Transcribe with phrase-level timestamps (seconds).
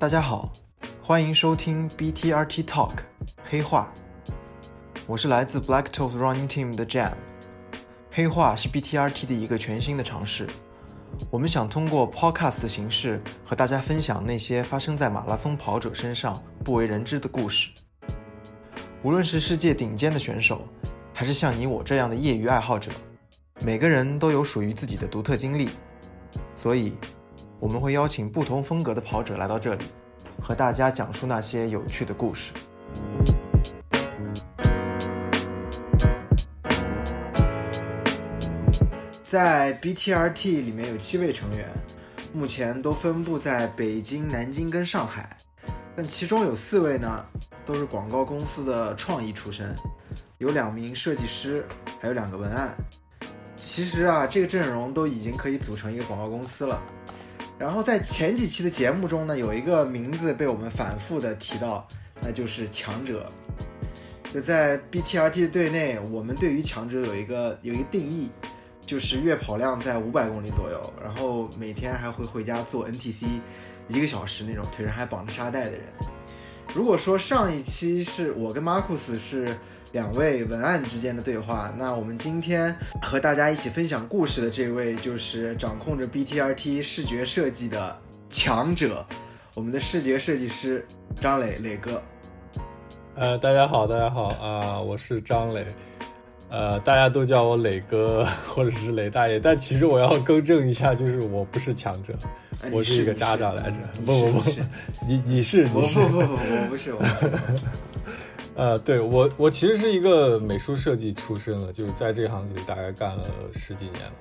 [0.00, 0.50] 大家好，
[1.02, 3.00] 欢迎收听 BTRT Talk
[3.44, 3.92] 黑话。
[5.06, 7.12] 我是来自 Black Toes Running Team 的 Jam。
[8.10, 10.48] 黑话是 BTRT 的一个全新的尝试。
[11.30, 17.68] 我们想通过 Podcast 的形式和大家分享那些发生在马拉松跑者身上不为人知的故事。
[19.02, 20.66] 无论是世界顶尖的选手，
[21.12, 22.90] 还是像你我这样的业余爱好者，
[23.62, 25.68] 每个人都有属于自己的独特经历。
[26.54, 26.94] 所以。
[27.60, 29.84] 我们会邀请不同风格的跑者来到这里，
[30.40, 32.54] 和大家讲述那些有趣的故事。
[39.22, 41.68] 在 BTRT 里面有七位成员，
[42.32, 45.36] 目前都分布在北京、南京跟上海，
[45.94, 47.22] 但其中有四位呢
[47.66, 49.76] 都是广告公司的创意出身，
[50.38, 51.64] 有两名设计师，
[52.00, 52.74] 还有两个文案。
[53.56, 56.82] 其实啊，这个阵容都已经可以组成一个广告公司了。
[57.60, 61.86] 然后在前几期的节目中呢，有一个名字被我们反复的提到，
[62.22, 63.28] 那就是强者。
[64.32, 68.30] 就在 BTRT 队内，我们对于强者有一个有一个定义，
[68.86, 73.26] 就是月跑量在五百公里左右，然后每天还会回家做 NTC
[73.88, 75.82] 一个小时那种，腿上还绑着沙袋的人。
[76.74, 79.54] 如果说上一期是我跟马库斯是。
[79.92, 81.72] 两位文案之间的对话。
[81.76, 87.96] 那我们今天和大家一起分享故事的这位，就是掌控着 BTRT 视觉设计的
[88.28, 89.04] 强者，
[89.54, 90.86] 我们的视觉设计师
[91.18, 92.00] 张磊磊哥。
[93.16, 95.66] 呃，大家好，大家好啊，我是张磊。
[96.48, 102.12] 呃，大家都叫我磊哥或者是磊大爷，但其实我要更正一下，就是我不是强者，
[102.72, 103.76] 我是一个渣渣来着。
[104.04, 104.50] 不不不，
[105.06, 107.00] 你你是你是不不不，我不是我。
[108.60, 114.12] 呃，对我，我其实是一个美术设计出身的，就是在这行里大概干了十几年了，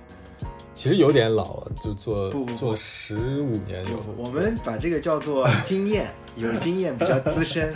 [0.73, 4.01] 其实有点老了，就做做十五年有。
[4.15, 7.73] 我们把这个叫做 经验，有经验比较资深。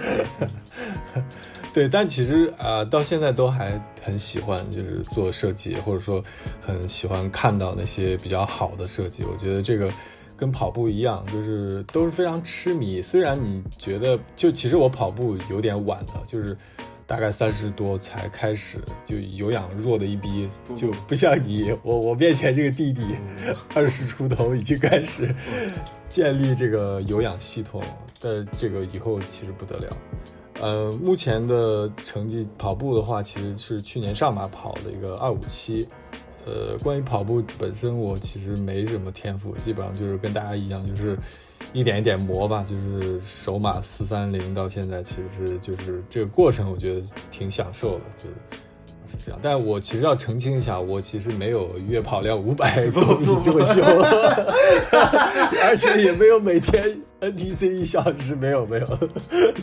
[1.74, 6.24] 对，但其实啊，到现在都还很喜欢，就是做设计，或者说
[6.62, 9.26] 很喜欢看到那些比较好的设计。
[9.26, 9.92] 我觉得这个。
[10.36, 13.02] 跟跑步一样，就是都是非常痴迷。
[13.02, 16.58] 虽然你觉得，就其实我跑步有点晚了，就是
[17.06, 23.02] 大概三十多才开始，就有氧弱的一逼，就不像你，我我面前这个弟弟，
[23.76, 25.34] 二十出头已经开始
[26.10, 27.82] 建立这个有氧系统，
[28.20, 29.98] 但这个以后其实不得了。
[30.60, 35.88] 呃，目前的成绩跑步的话，其实是去年上马跑的一个二五七。
[36.46, 41.18] 呃，关于跑步本身，我其实没什么天赋，基本上就是跟大家一样，就是
[41.72, 42.66] 一点一点磨吧。
[42.70, 48.36] 就是首马四三零到现在，其实是就是这个过程，我觉得挺享受的，就是
[49.10, 49.40] 是这样。
[49.42, 53.82] 但我其实要澄清一下，我其实没有月跑量五百公里这么凶，
[55.64, 59.00] 而且也没有每天 NTC 一小时，没有没有，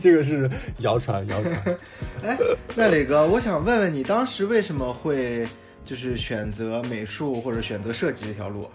[0.00, 1.78] 这个是谣传谣传。
[2.24, 2.38] 哎，
[2.74, 5.46] 那磊哥，我想问问你，当时为什么会？
[5.84, 8.68] 就是选择美术或者选择设计这条路，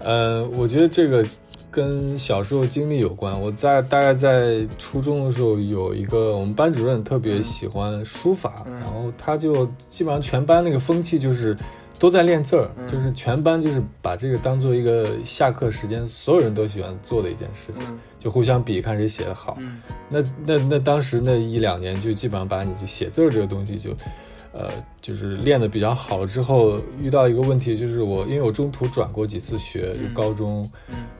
[0.00, 1.24] 呃，我觉得这个
[1.70, 3.38] 跟小时候经历有关。
[3.40, 11.56] 我在大概在初中的时候，有一个我们班主任特别喜欢书法，然后他就基本上全班那个风气就是
[11.98, 17.82] 都在练字儿，就是全班就是把这个当做一个下课时间所有人都喜欢做的一件事情，
[18.18, 19.56] 就互相比看谁写的好。
[20.08, 23.90] 那那那当时那一两年就基本上把你就写字儿这个东西就。
[24.58, 30.68] 呃，就是练的比较好之后，遇到一个问题，就是我因为我中途转过几次学，就高中，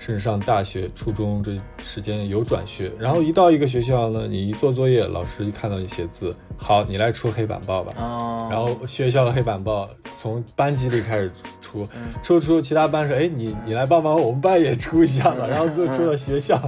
[0.01, 7.95] 甚至上大学、初中这时间有转学，然后一到一个学校呢，你一做作业，老师一看到你写字，好，你来出黑板报吧。
[7.99, 8.49] 哦。
[8.51, 11.87] 然后学校的黑板报从班级里开始出，
[12.23, 15.47] 出出其他班说，哎，你你来帮忙，我们班也出一下吧。
[15.47, 16.61] 然后就出了学校，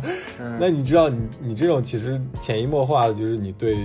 [0.61, 3.77] 那你知道，你你这种其实潜移默化的，就是你对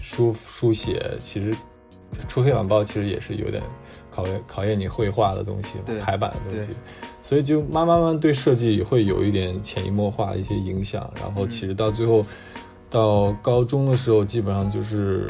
[0.00, 1.54] 书书写其实。
[2.28, 3.62] 出黑板报其实也是有点
[4.10, 6.72] 考验考验你绘画的东西，排版的东西，
[7.22, 11.10] 所以就慢慢慢对设计也会有一点潜移默化的一些影响。
[11.20, 12.24] 然后其实到最后，
[12.90, 15.28] 到高中的时候，基本上就是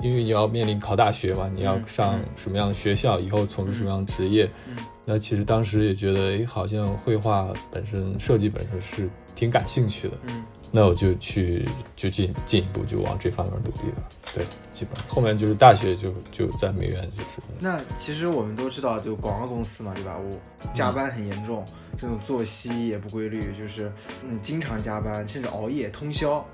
[0.00, 4.48] 因为你要面临考大学嘛，你要上什么样的学校，以后从事什么样的职业。
[5.04, 10.14] 那其实当时也觉得，哎，好像绘画本身、设计本身是挺感兴趣的。
[10.26, 10.44] 嗯。
[10.70, 14.02] 那我就去，就进进一步就往这方面努力了。
[14.34, 17.38] 对，基本上后面就是大学就就在美院就是。
[17.58, 20.18] 那其实我们都知道，就广告公司嘛，对吧？
[20.18, 20.38] 我
[20.72, 21.64] 加班很严重，
[21.96, 23.90] 这种作息也不规律，就是
[24.22, 26.44] 嗯经常加班，甚至熬夜通宵。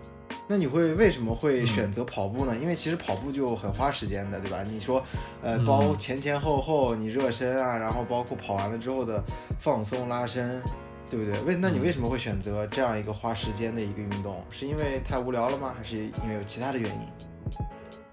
[0.46, 2.55] 那你会为什么会选择跑步呢？
[2.61, 4.62] 因为其实跑步就很花时间的，对吧？
[4.62, 5.02] 你说，
[5.43, 9.22] 呃，包前前后后你热身啊，然后包括跑完了之后的
[9.58, 10.62] 放松拉伸。
[11.10, 11.40] 对不对？
[11.42, 14.42] 为那你为什么会选择这样一个花时间的一个运动？
[14.50, 15.74] 是因为太无聊了吗？
[15.76, 17.00] 还是因为有其他的原因？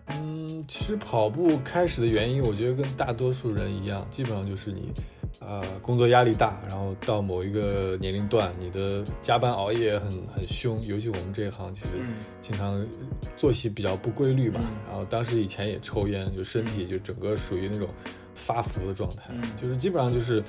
[0.08, 4.92] 嗯，其实跑步开始的原因，我觉得跟大多数人一样，基本上就是你，
[5.40, 11.92] 呃，工作压力大，然后到某一个年龄段，你的加班熬夜很很凶，尤其我们这一行，其实
[12.42, 12.86] 经常
[13.38, 14.60] 作息比较不规律嘛。
[14.90, 17.88] 然后当时以前也抽烟，就身体就整个属于那种
[18.36, 20.44] 发福的状态，就是基本上就是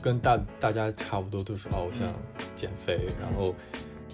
[0.00, 2.12] 跟大大家差不多，都是哦，我想
[2.54, 3.54] 减肥，然后，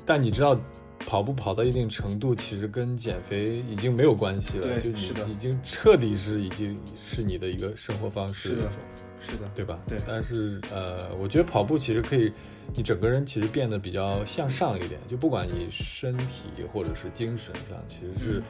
[0.04, 0.58] 但你知道。
[1.06, 5.00] 跑步跑到一定程度，其实跟减肥已经没有关系了，就你
[5.32, 8.70] 已经彻底是已经是你的一个生活方式一种，
[9.18, 9.80] 是的，对吧？
[9.88, 9.98] 对。
[10.06, 12.30] 但是呃，我觉得跑步其实可以，
[12.74, 18.42] 你整个人其实变得比较向上一点，就不管你身体或者是精神上，其实是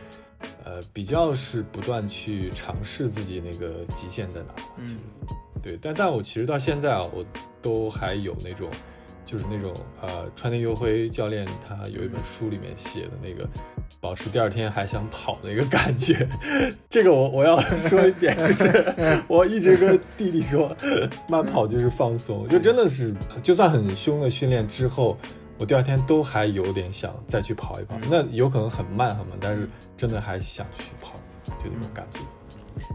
[0.65, 4.55] 呃比较是不断去尝试自己那个极限在哪。
[4.79, 4.99] 嗯。
[5.63, 7.25] 对，但但我其实到现在啊，我
[7.61, 8.69] 都还有那种。
[9.23, 9.73] 就是那种
[10.03, 13.49] 呃，川田优辉教练他有一本书里面写的那个，
[14.01, 16.29] 保持第二天还想跑的一个感觉。
[16.91, 20.75] 这个我我要说一遍，就是我一直跟弟弟说，
[21.29, 25.17] 慢跑就是放松，就真的是，就算很凶的训练之后，
[25.61, 27.99] 我第二天都还有点想再去跑一跑。
[28.09, 31.21] 那有可能很慢很慢，但是真的还想去跑，
[31.63, 32.21] 就那种感觉。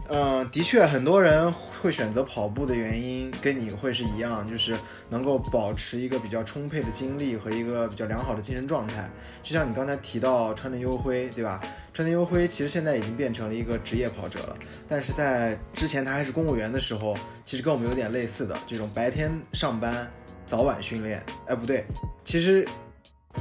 [0.08, 4.76] 嗯，的确，很多人会选择跑步的原因跟你会是一样，就是
[5.10, 9.08] 能够保持一个比较充沛的精力和一个比较良好的精神状态。
[9.44, 11.60] 就像你刚才提到川内优辉，对吧？
[11.94, 14.56] 川内优辉其实现在已经变成了一个职业跑者了，
[14.88, 20.10] 但是在之前他还是公务员的时候，其实跟我们有点类似的这种白天上班，
[20.46, 21.22] 早晚训练。
[21.46, 21.84] 哎，不对，
[22.24, 22.66] 其实。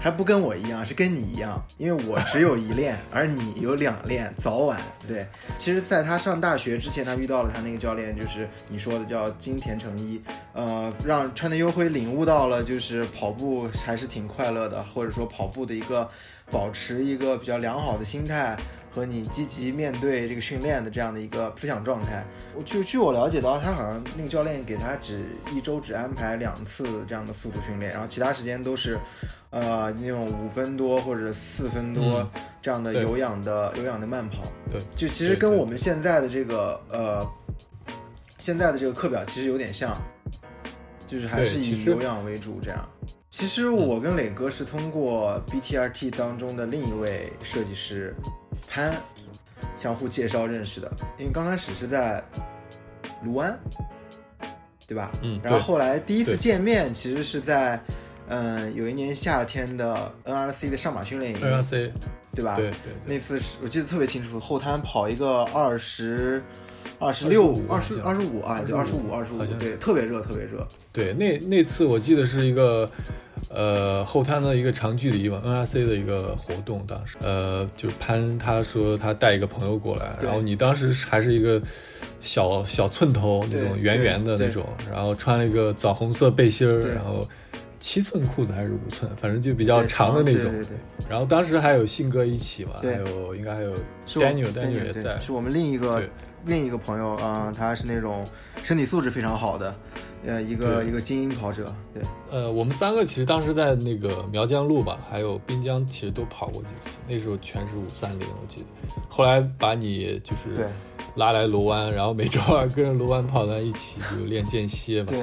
[0.01, 5.25] 还不跟我一样，是跟你一样，因为我只有一练， 而你有两练，早晚对。
[5.57, 10.21] 其实，在他上大学之前，他遇到了他那个教练，就是你说的叫金田诚一，
[10.51, 16.09] 呃，让川田优辉领悟到了，就是跑步还是挺快乐的，或者说跑步的一个
[16.51, 18.57] 保持一个比较良好的心态。
[18.95, 22.25] 和你积极面对这个训练的这样的一个思想状态，
[22.55, 28.97] 我就据我了解到，他好像那个教练给他只一周只安排两次这样的速度训练，然后其他时间都是，
[29.49, 32.25] 呃，那种五分多或者四分多
[32.61, 34.43] 这样的有氧的有氧的慢跑。
[34.71, 37.29] 对，就其实跟我们现在的这个呃，
[38.37, 39.93] 现在的这个课表其实有点像，
[41.05, 42.89] 就是还是以有氧为主这样。
[43.29, 48.15] 其实我跟磊哥是通过 BTRT 当中的另一位设计师。
[48.67, 48.95] 潘
[49.75, 52.23] 相互介绍认识的，因为刚开始是在
[53.23, 53.57] 卢湾，
[54.87, 55.11] 对吧？
[55.21, 57.79] 嗯，然后后来第一次见面其实是在，
[58.27, 61.91] 嗯，有一年夏天的 NRC 的上马训练营，NRC，
[62.33, 62.55] 对吧？
[62.55, 66.43] 对对，那次是我记得特别清楚，后滩跑一个二十
[66.99, 70.67] 二十六、二十二十五啊，对，二十五、二十五，对，特别热，特别热。
[70.93, 72.89] 对，那那次我记得是一个。
[73.49, 81.61] 呃，后滩的一个长距离嘛，NRC 的一个活动，当时，呃，就潘他说他带一个朋友过来，然后你当时还是一个
[82.19, 87.27] 小小寸头那种圆圆的那种，然后穿了一个枣红色背心儿，然后
[87.79, 90.51] 七寸裤子还是五寸，反正就比较长的那种。
[90.51, 90.65] 对对。
[90.65, 90.77] 对。
[91.07, 93.75] 然后当时还有信哥一起嘛，还有应该还有
[94.07, 96.01] Daniel，Daniel 也在，是我们另一个
[96.45, 98.25] 另一个朋友啊，他是那种
[98.63, 99.75] 身体素质非常好的。
[100.27, 108.65] 呃，一个一个精英跑者，对，呃，我们三个其实当时在那个苗江路吧，还有滨江，其实都跑过几次，那时候全是五三零，我记得。
[109.07, 110.67] 后来把你就是
[111.13, 115.09] 拉来罗湾，然后每周二跟着罗湾跑团一起就练间歇嘛。
[115.09, 115.19] 对。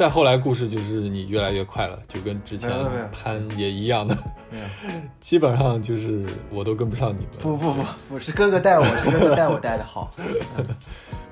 [0.00, 2.70] 再后来故事就是你越来越快了，就跟之前
[3.12, 4.16] 潘也一样的，
[5.20, 7.28] 基本上就是我都跟不上你们。
[7.38, 10.10] 不不不，我是哥哥带我，是哥哥带我带的好。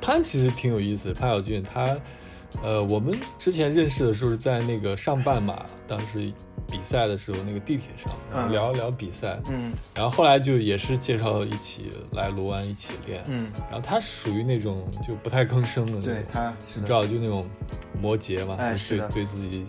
[0.02, 1.96] 潘其实挺有意思，潘晓俊他。
[2.62, 6.30] 呃，我们之前认识的时候是在那个上半马，当时
[6.70, 17.48] 比赛的时候那个地铁上聊一聊比赛，嗯，然后后来就也是介绍一起来罗湾一起练，嗯，然后他属于那种就不太吭声的，对他，你知道就那种
[18.00, 19.66] 摩羯嘛，对对自己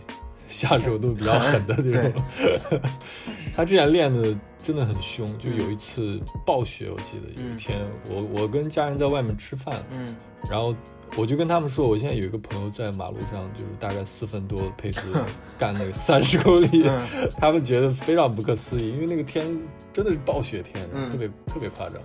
[0.47, 2.23] 下手都比较狠的那种，
[3.55, 7.79] 他之前练的真的很凶，就有一次暴雪，我记得有一天
[8.09, 10.15] 我我跟家人在外面吃饭，嗯，
[10.49, 10.75] 然后。
[11.15, 15.01] 我就跟他们说，我现在有一个朋友在马路上，就是大概四分多配置
[15.57, 16.89] 干那个三十公里，
[17.37, 19.45] 他们觉得非常不可思议，因为那个天
[19.91, 21.95] 真的是暴雪天，特别特别夸张。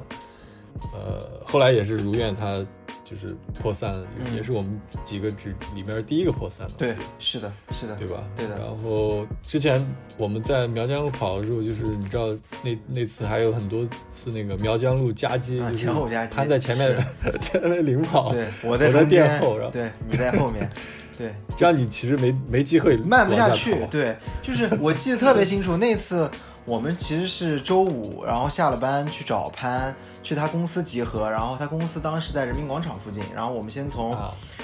[0.93, 2.64] 呃，后来也是如愿他。
[3.04, 3.95] 就是破散，
[4.35, 6.73] 也是我们几个只里面第一个破散的。
[6.78, 8.25] 对，是的，是的，对吧？
[8.35, 8.57] 对的。
[8.57, 16.97] 然后之前我们在苗江路跑的时候，就是你知道那那次还有很多次那个苗江路夹击，前后夹击，他在前面，
[17.38, 20.69] 前面领跑，对，我在垫后，然后对，你在后面。
[21.19, 23.76] 对，这样你其实没没机会慢不下去。
[23.90, 26.28] 对，就是我记得特别清楚，那次
[26.66, 34.16] 我们其实是周五，然后下了班去找潘，去他公司集合，然后他公司当时在人民广场附近，然后我们先从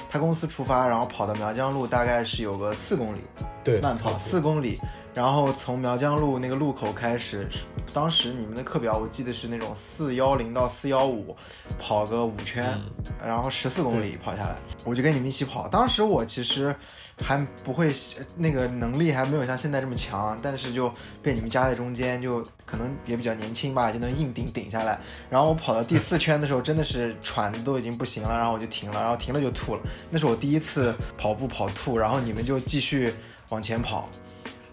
[0.09, 3.21] 他公司出发，然后跑到苗江路，大概是有个四公里，
[3.63, 4.81] 对，慢跑四公里。
[5.13, 7.49] 然后从苗江路那个路口开始，
[7.93, 11.37] 当时你们的课表我记得是那种四幺零到四幺五，
[11.81, 12.79] 跑个五圈，
[13.21, 14.55] 然后十四公里跑下来，
[14.85, 15.67] 我就跟你们一起跑。
[15.67, 16.75] 当时我其实
[17.23, 17.93] 还不会，
[18.37, 24.99] 那个能力还没有像现在这么强，但是就被你们夹在中间，就可能也比较年轻吧，就能硬顶顶下来。
[25.29, 29.83] 然后我跑到第四圈的时候，真的是喘的都已经不行了，然后我就停了，然后停了就吐了。
[30.11, 33.15] 那是我第一次跑步跑吐，然后你们就继续
[33.51, 34.09] 往前跑。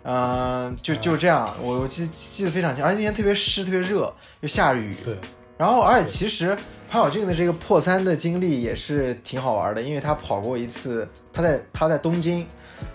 [0.03, 4.95] 嗯，就就这样，我我记记得非常清，而且那天特别湿，特别热，又下着雨。
[5.03, 5.17] 对。
[5.57, 6.55] 然后，而且其实
[6.89, 12.47] 潘晓俊的这个破三的经历也是挺好玩的，因为他跑过一次，他在他在东京，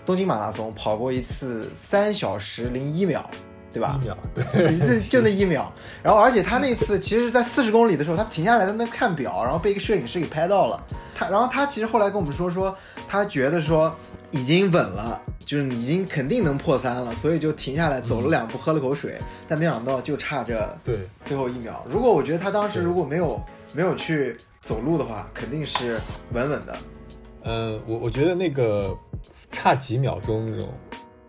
[0.03, 3.29] 东京马拉松跑过一次三小时零一秒，
[3.71, 3.99] 对吧？
[4.01, 5.71] 一秒，对，就就那一秒。
[6.01, 10.83] 然后，而且他那次其实，在四十公里的时候，他停下来在那看表，然后被一个摄影师给拍到了。
[11.13, 12.75] 他，然后他其实后来跟我们说，说
[13.07, 13.95] 他觉得说
[14.31, 15.21] 已经稳了。
[15.45, 21.85] 就是已经肯定能破三了，所以就停下来走了两步，喝了口水，但没想到就差这对最后一秒。
[21.89, 23.37] 如果我觉得他当时如果没有
[23.73, 25.99] 没有去走路的话，肯定是
[26.31, 26.77] 稳稳的。
[27.43, 28.97] 嗯，我我觉得那个
[29.51, 30.73] 差几秒钟这种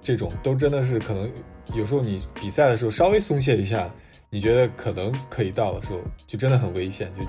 [0.01, 1.31] 这种都真的是可能
[1.75, 3.91] 有时候你比赛的时候稍微松懈一下，
[4.31, 7.13] 你觉得可能可以到的时候，就真的很危险。
[7.15, 7.23] 就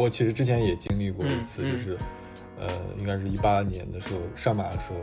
[0.00, 1.98] 我其实之前也经历过一次，就是
[2.58, 4.96] 呃，应该是一八年的时候上马的时候。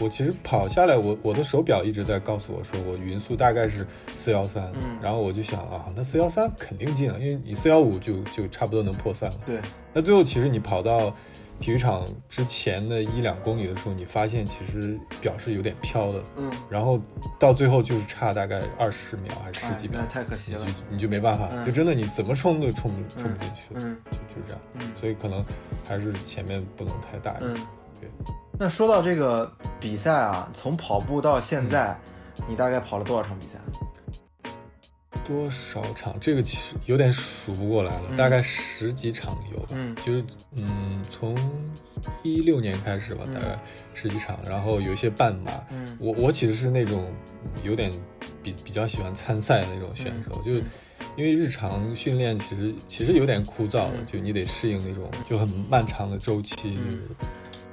[0.00, 9.36] 我其实跑下来，我我的手表一直在告诉我说，我匀速大概是四幺三，然后我就想啊，那四幺三肯定进了，因为你四幺五就就差不多能破三了。
[9.44, 9.60] 对，
[9.92, 11.14] 那最后其实你跑到
[11.58, 16.98] 体育场之前的一两公里的时候，你发现其实表是有点飘的，嗯，然后
[17.38, 25.44] 到最后就是差大概二十秒还是十几秒，太可惜了，你就你就没办法，就真的你怎么冲都冲冲不进去了，嗯，就就这样，嗯，所以可能
[25.86, 27.54] 还是前面不能太大意，嗯，
[28.00, 28.08] 对。
[28.62, 29.50] 那说到这个
[29.80, 31.98] 比赛啊，从跑步到现在，
[32.46, 34.50] 你大概跑了多少场比赛？
[35.24, 36.14] 多少场？
[36.20, 39.68] 这个其实有点数不过来了，大概十几场有吧。
[39.70, 41.34] 嗯，就是嗯，从
[42.22, 43.58] 一六年开始吧，大概
[43.94, 45.52] 十几场，然后有一些半马。
[45.70, 47.10] 嗯，我我其实是那种
[47.64, 47.90] 有点
[48.42, 50.52] 比比较喜欢参赛的那种选手，就
[51.16, 56.78] 因为日常训练其实其实有点枯燥的，就你得适应那种就很漫长的周期。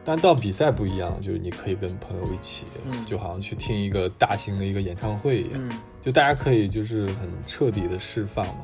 [0.08, 2.66] 但到比赛不一样，就是你可以跟朋友一起，
[3.06, 8.64] 就好像去听一个大型的一个演唱会一样，就大家可以就是很彻底的释放嘛，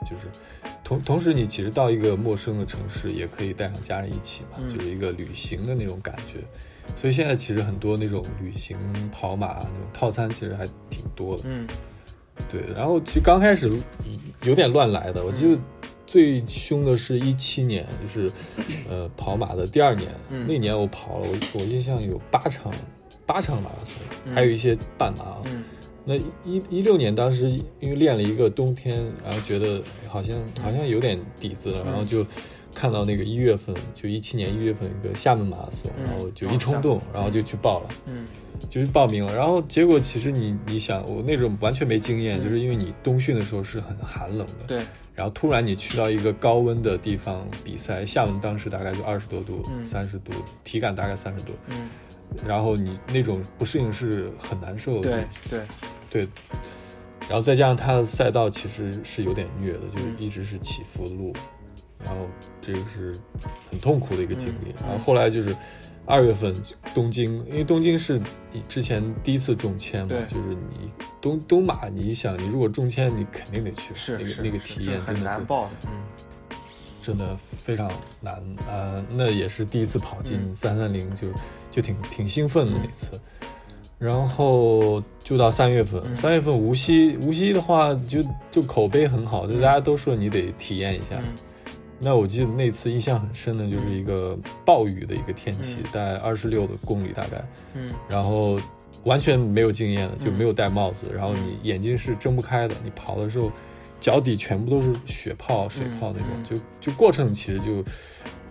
[0.00, 0.26] 就是
[0.82, 6.40] 同同时你其实到一个陌生的城市，也可以带上家人一起嘛，就是一个旅行的那种感觉。
[6.96, 8.76] 所以现在其实很多那种旅行
[9.12, 11.68] 跑马那种套餐其实还挺多的，嗯，
[12.48, 12.64] 对。
[12.74, 13.70] 然后其实刚开始
[14.42, 15.60] 有点乱来的，我记得。
[16.10, 18.32] 最凶的是一七年，就是，
[18.88, 20.10] 呃，跑马的第二年，
[20.44, 22.74] 那年我跑了，我我印象有八场，
[23.24, 25.36] 八场马拉松，还有一些半马。
[26.04, 27.48] 那一一六年当时
[27.78, 32.26] 因为练了一个冬天，然后觉得好像好像有点底子了，然后就
[32.74, 38.26] 看到那个一月份，就一七年一月份一个厦门马拉松，然后就一冲动，然后就去报了，嗯，
[38.68, 39.32] 就去报名了。
[39.32, 44.82] 然后结果其实你你想，我那种完全没经验，就是因为你冬训的时候是很寒冷的，对。
[45.14, 50.32] 然后突然你去到一个高温的地方比赛，厦门当时大概就二十多度，三十度，
[50.64, 51.52] 体感大概三十度。
[51.68, 51.88] 嗯，
[52.46, 55.10] 然后你那种不适应是很难受的。
[55.10, 55.66] 对对
[56.10, 56.28] 对。
[57.28, 61.32] 然后再加上它的赛道其实是有点虐的，就是一直是起伏的路，
[62.04, 62.26] 然后
[62.60, 63.14] 这个是
[63.70, 64.74] 很痛苦的一个经历。
[64.80, 65.54] 然后后来就是。
[66.06, 66.54] 二月份
[66.94, 68.20] 东京，因为东京是
[68.52, 76.56] 你之前第一次中签嘛，就是你东东马，你想你如果中签，你肯定得去，是那个那个体验很难报的，嗯，
[77.00, 77.90] 真的非常
[78.20, 78.34] 难
[78.68, 79.04] 啊。
[79.10, 81.28] 那也是第一次跑进三三零，就
[81.70, 83.20] 就挺挺兴奋的那次。
[83.98, 91.16] 然后就到三月份，三月份无锡，无锡的话就就口碑很好，就大家都说你得体验一下。
[92.02, 98.58] 那我记得那次印象很深的就是一个暴雨的一个天气，大概二十六的公里大概，嗯，然后
[99.04, 103.52] 完全没有经验的，就没有戴帽子，然后你眼睛是睁不开的，你跑的时候
[104.00, 107.84] 脚底全部都是血泡、水泡那种，就就过程其实就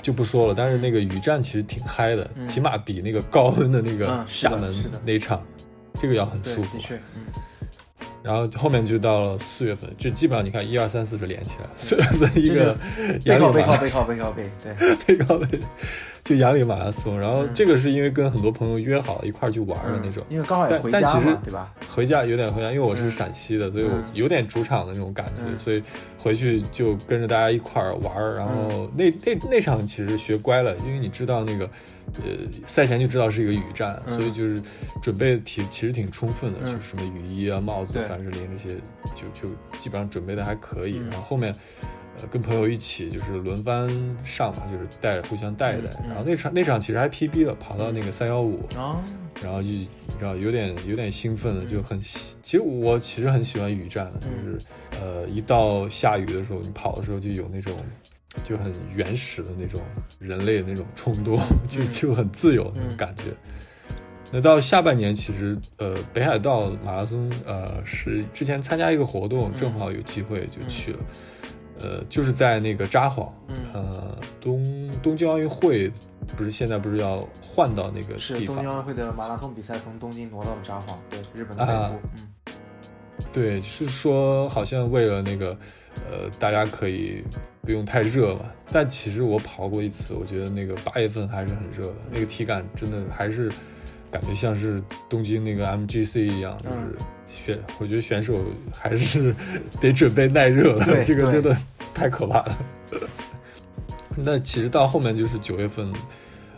[0.01, 5.43] 就不说了，但是那个雨战其实挺嗨的，起码比那个高温的那个厦门那场
[5.95, 6.77] 这个要很舒服。
[8.21, 12.75] 然后后面就到了四月份，就基本上你看一二三四是连起来，四月份一个
[13.23, 15.47] 背靠背靠背靠背靠背，对， 背靠背。
[16.21, 21.73] 就杨里马拉松，然后这个是因为跟很多朋友约好一块儿去玩的那种，因为刚好也回家嘛，对吧？
[21.89, 25.81] 回家有点回家，因为我是陕西的，所以我有点主场的那种感觉，所以
[26.17, 28.35] 回去就跟着大家一块儿玩儿。
[28.35, 31.67] 然后那那那场其实学乖了，因为你知道那个，
[32.15, 34.61] 呃，赛前就知道是一个雨战，所以就是
[35.01, 38.75] 准备挺其实挺充分的，就什么雨衣啊、帽子，凡士林这些
[39.15, 39.49] 就就
[39.79, 40.97] 基本上准备的还可以。
[41.09, 41.53] 然后后面。
[42.21, 43.87] 呃跟朋友一起就是轮番
[44.25, 45.89] 上嘛，就是带互相带一带。
[46.05, 48.59] 然后那场那场其实还 PB 了，跑到那个三幺五，
[49.41, 49.87] 然后就你
[50.19, 54.59] 知道有点有点兴奋了，就很其实我其实很喜欢雨战的，就是
[55.01, 57.73] 呃一到下雨的时候，你跑的时候就有那种
[58.43, 59.81] 就很原始的那种
[60.19, 63.23] 人类的那种冲动， 就就很自由那种感觉。
[64.31, 70.99] 那到下半年其实呃北海道马拉松呃是之前参加一个活动，正好有机会就去了。
[71.81, 73.31] 呃，就是在那个札幌，
[73.73, 75.89] 呃，东东京奥运会
[76.35, 78.19] 不是现在不是要换到那个地方？
[78.19, 82.01] 是东京奥运会的马拉松比赛从东京挪到了札幌，对，日本的北部。
[82.17, 82.53] 嗯，
[83.31, 85.57] 对，是说好像为了那个，
[86.11, 87.23] 呃，大家可以
[87.61, 88.45] 不用太热嘛。
[88.71, 93.51] 但其实我跑过一次，我觉得那个八月份还是很热的，那个体感真的还是。
[94.11, 96.97] 感觉像是东京那个 MGC 一样，就是
[97.27, 99.35] 选，我觉得选手还是
[99.79, 101.55] 得准备耐热了，这个真的
[101.93, 102.57] 太可怕了。
[104.15, 105.93] 那其实到后面就是九月份，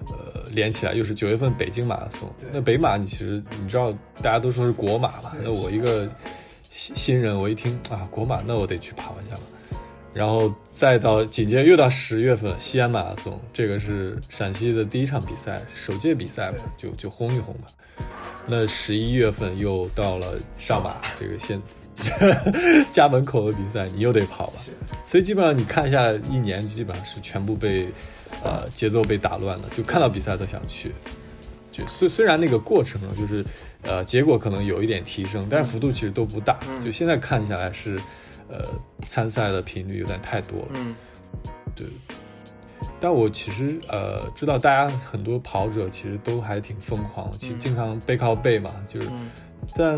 [0.08, 2.34] 呃，连起来又是九月份北京马拉松。
[2.53, 3.91] 那北马你其实你知道，
[4.22, 6.10] 大家都说是国马嘛，那我一个
[6.70, 9.41] 新新人，我一听啊国马，那我得去跑一下了。
[10.13, 17.68] 然后再到紧接着又到十月份西安马拉松，这个是陕西的第一场比赛，首届比赛嘛，就就轰一轰吧。
[18.46, 21.62] 那十一月份又到了上马这个现
[22.91, 24.53] 家门口的比赛，你又得跑了。
[25.06, 27.88] 所以基本上你看一下一年，基本上是全部被
[28.44, 30.91] 呃节奏被打乱了，就看到比赛都想去。
[31.72, 33.46] 就虽虽然那个过程就是
[33.84, 36.59] 呃结果可能有一点提升，但是幅度其实都不大。
[36.83, 37.98] 就现在看下来是。
[38.51, 38.66] 呃，
[39.07, 40.68] 参赛的频率有点太多了。
[40.74, 40.96] 嗯，
[41.75, 41.87] 对。
[43.00, 49.09] 但我其实呃知道，大家很多跑者其实都还挺疯狂，其实经常背靠背嘛，就是。
[49.75, 49.96] 但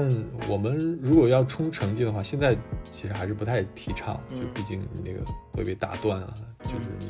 [0.50, 2.56] 我们如果要冲成绩的话，现在
[2.92, 5.20] 其实还是不太提倡，就毕竟那个
[5.54, 6.34] 会被打断啊。
[6.64, 7.08] 就是你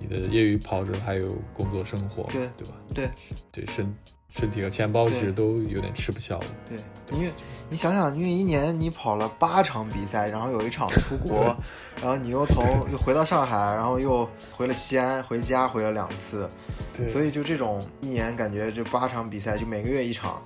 [0.00, 2.74] 你的业余跑者还有工作生活，对对吧？
[2.92, 3.08] 对
[3.52, 3.92] 对身。
[4.30, 6.46] 身体和钱包其实都有点吃不消了。
[6.68, 6.78] 对，
[7.16, 7.32] 因为
[7.70, 11.56] 你想想，因为一年你跑了八场比赛，然后有一场出国，
[12.00, 12.62] 然后你又从
[12.92, 16.48] 又回到上海，然后又回了西安，回家回了两次，
[16.92, 20.40] 对，所以就这种一年感觉这八场比赛，就每个月一场，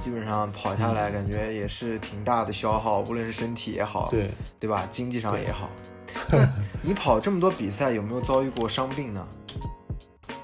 [0.00, 4.88] 基本上跑下来感觉也是挺大的消耗，无论是身体也好，对，对吧？
[4.90, 5.70] 经济上也好。
[6.82, 9.24] 你跑这么多比赛，有没有遭遇过伤病呢？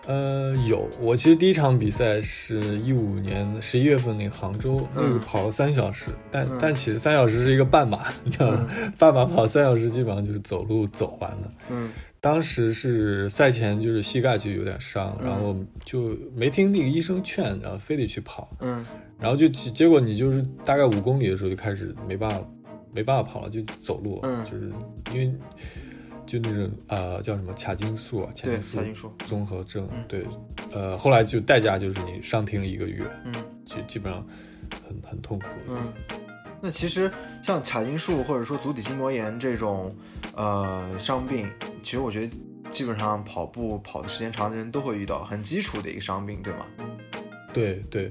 [0.06, 8.68] 呃，有，我其实第一场比赛是一五年十一月份那个杭州，那个跑了三小时，但但其实三小时是一个半马，你知道吗？
[8.98, 11.50] 半马跑三小时基本上就是走路走完的。
[11.70, 11.90] 嗯，
[12.20, 18.54] 当时是赛前就是膝盖就有点伤，然后就没听那个医生劝，然后非得去跑。
[18.60, 18.84] 嗯，
[19.18, 22.46] 然后就结果你就是大概五公里的时候就开始没办法
[22.92, 24.70] 没办法跑了，就走路，就是
[25.14, 25.32] 因为。
[26.26, 30.24] 就那种呃叫什么髂胫束啊，髂胫束综合症，对，
[30.72, 33.32] 呃后来就代价就是你上听了一个月，嗯，
[33.64, 34.26] 就基本上
[34.86, 35.46] 很很痛苦。
[35.68, 35.92] 嗯，
[36.60, 37.10] 那其实
[37.42, 39.94] 像髂胫束或者说足底筋膜炎这种
[40.34, 41.48] 呃伤病，
[41.82, 42.36] 其实我觉得
[42.72, 46.66] 基本上跑步跑的时间长的人都会遇到，很基础的一个伤病，对吗？
[47.52, 48.10] 对对。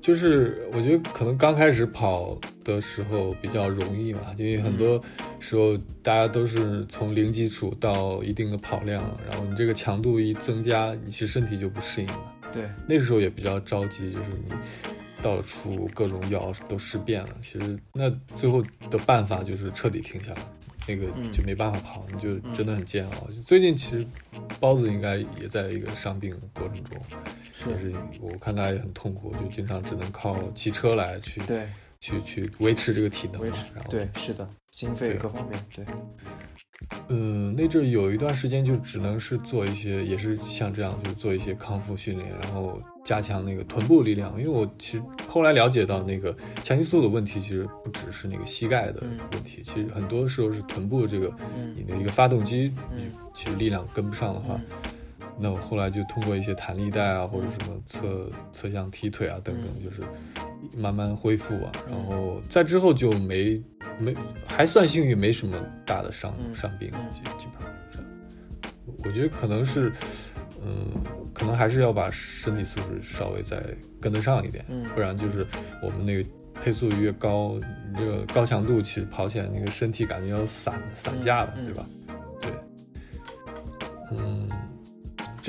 [0.00, 5.00] 就是我觉得可能刚开始跑的时候比较容易嘛，因为很多
[5.38, 12.32] 时候大家都是从零基础到一定的跑量，然后你这个强度一增加，你其实身体就不适应了。
[12.52, 14.52] 对，那时候也比较着急，就是你
[15.22, 20.42] 到处各种药都试遍了，其实那最后的办法就是彻底停下来。
[20.88, 23.28] 那个就没办法跑，你就真的很煎熬。
[23.44, 24.04] 最近其实
[24.58, 26.98] 包子应该也在一个伤病过程中，
[27.68, 31.66] 也是我看大家也很痛苦，就经常只能靠骑车来去对
[31.98, 33.42] 去去维持这个体能。
[33.42, 35.84] 维持对是的，心肺各方面对。
[37.08, 42.80] 嗯，那阵有一段时间就只能是做一些，也是像这样，就做一些康复训练，然后。
[43.02, 51.34] 加强那个臀部力量，因为我其实后来了解到，那个强心素的问题其实不只是那个膝盖的问题，其实很多时候是臀部这个
[51.74, 52.70] 你的一个发动机，
[53.34, 54.60] 其实力量跟不上的话，
[55.40, 60.02] 那我后来就通过一些弹力带啊，或者什么侧侧向踢腿啊等等，就是
[60.76, 61.72] 慢慢恢复啊。
[61.88, 63.62] 然后在之后就没
[63.98, 64.14] 没
[64.46, 66.90] 还算幸运，没什么大的伤伤病，
[67.38, 68.06] 基本上这样。
[69.02, 69.90] 我觉得可能是，
[70.62, 70.86] 嗯，
[71.32, 73.62] 可能还是要把身体素质稍微再
[73.98, 74.62] 跟得上一点，
[74.94, 75.46] 不然就是
[75.82, 81.86] 我们那个配速越高，你这个高强度其实跑起来那个身体感觉要散散架了，对吧？
[82.40, 82.50] 对，
[84.12, 84.46] 嗯。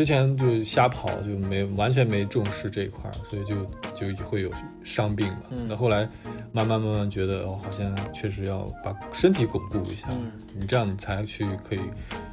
[0.01, 3.55] 之前就瞎跑，就没完全没重视这一块，所以就
[3.93, 4.51] 就会有
[4.83, 5.43] 伤病嘛。
[5.67, 6.09] 那后来
[6.51, 10.07] 慢慢慢慢觉得，哦，好像确实要把身体巩固一下，
[10.55, 11.81] 你这样你才去可以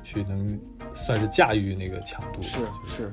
[0.02, 0.58] 去能
[0.94, 3.12] 算是驾驭那个强度，是是，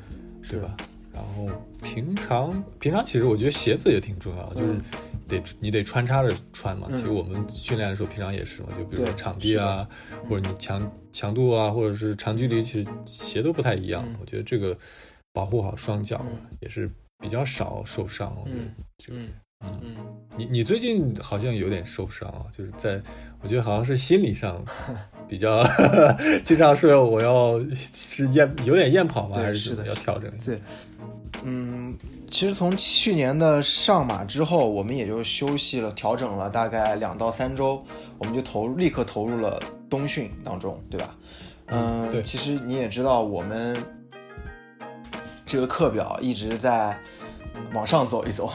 [0.50, 0.78] 对吧？
[1.15, 1.47] 然后
[1.82, 4.75] 平常平常其实我觉得鞋子也挺重要，就是
[5.28, 6.88] 得你得穿插着穿嘛。
[6.91, 9.88] 其实我们训练的时候平常也是嘛，就比如说场地啊，
[10.30, 14.06] 或者你强强度啊，或者是长距离，其实鞋都不太一样。
[14.19, 14.78] 我觉得这个
[15.32, 16.25] 保护好双脚
[16.60, 18.36] 也是比较少受伤。
[18.43, 18.45] 我
[18.97, 19.30] 觉得嗯
[19.82, 19.95] 嗯，
[20.38, 23.01] 你你最近好像有点受伤啊，就是在
[23.41, 24.63] 我觉得好像是心理上。
[25.28, 25.67] 比较
[26.45, 29.38] 经常说我要是厌有点厌跑吗？
[29.38, 30.32] 还是是的要调整？
[30.45, 30.62] 对，
[31.48, 31.96] 嗯，
[32.28, 37.86] 其实从去年的上马之后，我们也就休息了，调整了大概两到三周，
[38.18, 41.16] 我们就投立刻投入了冬训当中，对吧？
[41.68, 42.24] 嗯，对。
[42.24, 43.78] 其实你也知道，我们
[45.46, 47.00] 这个课表一直在
[47.76, 48.52] 往上走一走，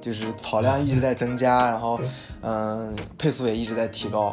[0.00, 2.00] 就是跑量一直在增加，然后
[2.40, 4.32] 嗯，配速也一直在提高。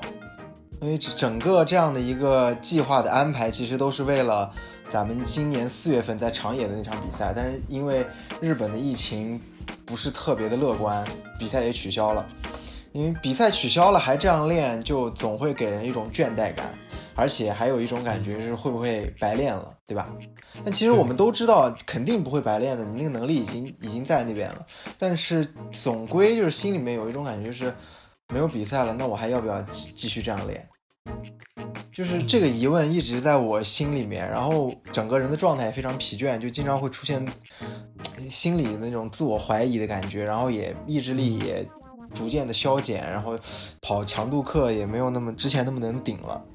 [0.80, 4.50] 因为整个这样的一个计划的安排，其实都是为了
[4.89, 7.34] 咱们今年四月份在长野的那场比赛。
[7.36, 8.06] 但是因为
[8.41, 9.41] 日本的疫情
[9.86, 11.06] 不是特别的乐观，
[11.38, 12.26] 比赛也取消了。
[12.93, 16.69] 因为比赛取消了，还这样练，就总会给人一种倦怠感，
[17.15, 20.10] 而且还有一种感觉是会不会白练了，对吧？
[20.63, 24.65] 但其实我们都知道，肯定不会白练的，你那个能力已经已经在那边了。
[24.97, 27.73] 但是总归就是心里面有一种感觉，就是。
[28.34, 30.67] 没有比赛了，那我还要不要继继续这样练？
[31.91, 37.26] 就是这个疑问一直在我心里面，然后整个人的状态也非常疲倦，就经常会出现
[38.30, 41.67] 心里那种自我怀疑的感觉，然后也意志力也
[42.13, 43.38] 逐渐的消减，然后
[43.82, 46.46] 跑强度课也没有那么之前那么能顶了。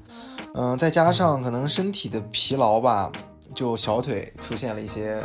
[0.55, 3.11] 嗯，再加上可能身体的疲劳吧，
[3.53, 5.21] 就小腿出现了一些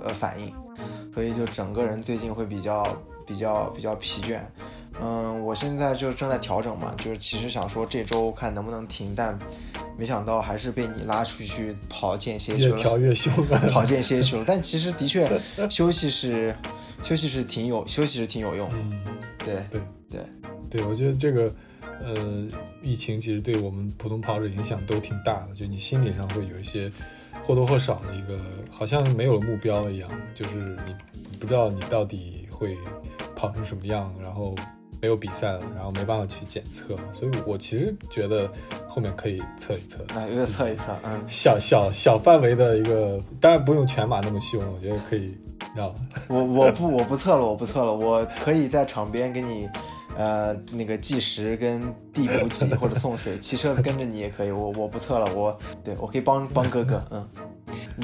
[0.00, 0.52] 呃反应，
[1.12, 2.84] 所以就整个人最近会比较
[3.26, 4.40] 比较比较疲倦。
[5.00, 9.38] 嗯，我现在就正在调整嘛，就是其实想说这周看能不能停，但
[9.96, 13.32] 没想到还是被你拉出去跑间歇去了，越调越凶，
[13.70, 14.44] 跑间歇去了。
[14.46, 16.54] 但其实的确休息是
[17.02, 19.02] 休息是挺有休息是挺有用，嗯，
[19.38, 19.80] 对对
[20.10, 20.20] 对
[20.68, 21.50] 对，我觉得这个
[22.04, 22.46] 呃
[22.82, 26.92] 疫情其实对我们普通跑者影响都挺大的，就你心理上会有一些
[27.42, 28.38] 或多或少的一个
[28.70, 30.94] 好像没有了目标一样，就是你
[31.40, 32.76] 不知道你到底会
[33.42, 34.54] 跑成什么样，然后。
[35.00, 38.48] 没有比赛了，然后没办法去检测，所以我其实觉得
[38.86, 45.36] 后面可以测一测，啊，一个测一测，嗯，小小小范围的一个，当然不用全马那么凶，我觉得可以
[45.74, 45.92] 让。
[46.28, 49.68] 我我不我不测了，我不测了，我可以在场边给你，
[50.16, 57.28] 呃，那个计时跟递补给或者送水，骑车子跟着你也可以，我 我不测了，我对我可以帮帮哥哥，嗯，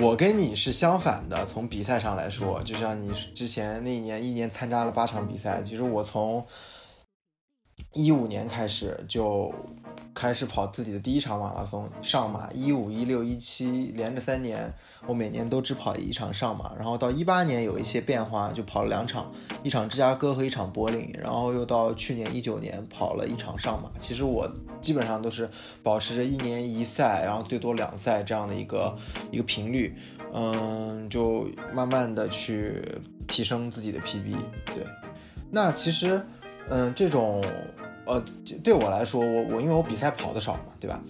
[0.03, 6.45] 我跟你是相反的，从比赛上来说，就像你之前那一年一年参加了八场比赛，其实我从。
[7.95, 9.53] 一五年开始就
[10.15, 14.73] 开始跑自己的第一场马拉松上马，一五一六一七连着三年，
[15.07, 19.31] 我每年都只跑一场上马，然后到一八年有一些变化，就跑了两场，
[19.63, 23.91] 一场芝加哥和一场柏林，然后又到去年一九年跑了一场上马。
[24.01, 24.49] 其实我
[24.81, 25.49] 基本上都是
[25.83, 28.97] 保持着一年一赛，然后最多两赛这样的一个
[29.31, 29.97] 一个频率，
[30.33, 32.83] 嗯，就慢慢的去
[33.29, 34.37] 提升自己的 PB。
[34.75, 34.85] 对，
[35.51, 36.21] 那其实。
[36.71, 37.43] 嗯，这种，
[38.05, 38.23] 呃，
[38.63, 41.01] 对我来说，我我因为我比赛跑的少嘛，对吧？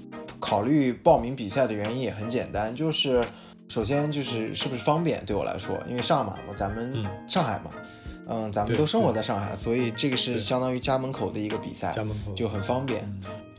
[0.40, 3.24] 考虑报名比赛的原因也很简单，就是
[3.68, 7.70] 首先就是是不是方便对我来说，因为上马嘛，咱们上海嘛，
[8.28, 13.02] 嗯，咱们都生活在上海，所以这个是相当于家门口的一个比赛，家门口就很方便。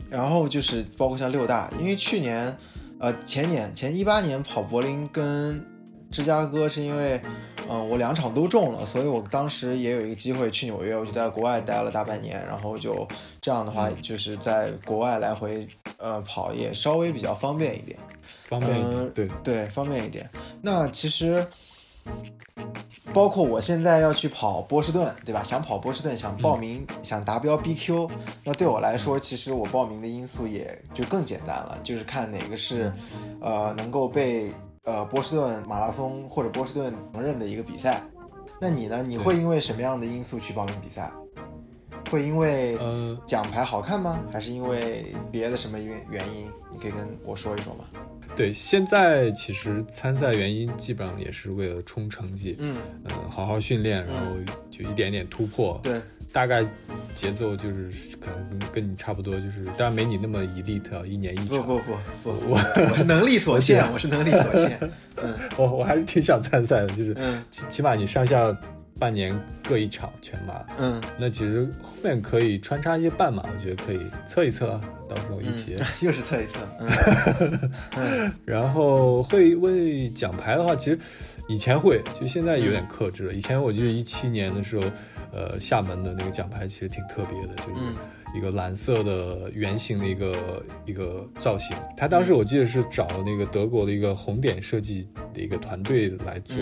[0.08, 2.56] 然后就是包括像六大，因为去年，
[2.98, 5.64] 呃，前年前一八年跑柏林跟
[6.10, 7.20] 芝加哥是因为。
[7.24, 7.30] 嗯，
[7.78, 13.06] 我两场都中了，所以我当时也有一个机会去纽约，我就在国外待了大半年，然后就
[13.40, 17.98] 这样的话，就是在国外来回呃跑也稍微比较方便一点，
[18.46, 20.28] 方便一点，对对，方便一点。
[20.62, 21.46] 那其实
[23.12, 25.42] 包括我现在要去跑波士顿，对吧？
[25.42, 28.10] 想跑波士顿，想报名，想达标 BQ，
[28.42, 32.90] 那对我来说，其实我报名的因素也就更简单了，就是看哪个是
[33.40, 34.50] 呃能够被。
[34.84, 38.02] 呃波士顿马拉松或者波士顿承认的一个比赛。
[38.60, 39.02] 那你呢？
[39.02, 41.10] 你会因为什么样的因素去报名比赛？
[42.10, 44.22] 会因为呃奖牌好看吗？
[44.32, 46.50] 还是因为别的什么原原因？
[46.72, 47.84] 你可以跟我说一说吗？
[48.36, 54.36] 对，现在其实参赛原因基本上也是为了冲成绩，嗯嗯，好好训练，然后
[54.70, 55.80] 就一点点突破。
[55.82, 56.00] 对，
[56.32, 56.64] 大概
[57.14, 61.48] 节奏就是可能跟跟你差不多，就是当然没你那么 elite，一年一场。
[61.48, 61.78] 不不
[62.22, 64.78] 不不，我我是能力所限，我是能力所限。
[65.22, 68.56] 嗯，我我还是挺想参赛的，就是嗯起起码你上下
[68.98, 75.74] 半年各一场全马，嗯，那其实后面可以穿插一些半马，我觉得可以测一测，到时候一起。
[76.00, 76.58] 又是测一测。
[76.78, 80.98] 嗯 嗯然后会为奖牌的话，其实
[81.48, 83.32] 以前会，就现在有点克制了。
[83.32, 84.84] 以前我记得一七年的时候，
[85.32, 87.94] 呃，厦门的那个奖牌其实挺特别的，就是嗯。
[88.32, 91.76] 一个蓝色的圆形的一个一个造型。
[91.96, 96.56] 他当时我记得是找了那个德国的一个红点设计的一个团队来做。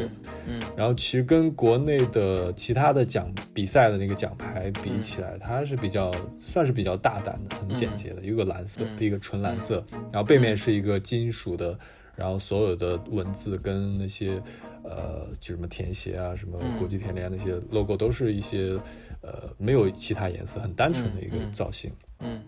[0.46, 9.04] 嗯然后其实跟国内的其他的奖比赛的那个奖牌比起来，它是比较算是比较大胆的，很简洁的，一个蓝色，嗯。
[9.06, 11.78] 一个纯蓝色，然后背面是一个金属的，
[12.16, 14.40] 然后所有的文字跟那些
[14.88, 18.78] 呃就什么田协啊、什么嗯国际田联那些 logo 都是一些
[19.20, 22.42] 呃没有其他颜色，很单纯的一个造型，嗯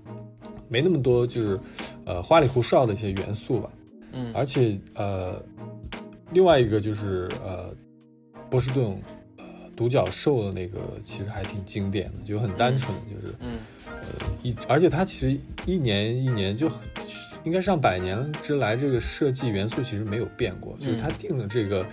[0.68, 1.60] 没那么多就是
[2.04, 3.70] 呃花里胡哨的一些元素吧。
[4.12, 4.32] 嗯。
[4.34, 5.42] 而且呃，
[6.32, 7.74] 另外一个就是呃，
[8.48, 9.00] 波士顿
[9.38, 9.44] 呃
[9.76, 13.58] 独角兽的那个其实还挺经典的，就很单纯，就是嗯。
[13.86, 16.68] 呃一，而且它其实一年一年就
[17.44, 21.86] 应该上百年之来，这个设计元素其实没有变过，就是他定了这个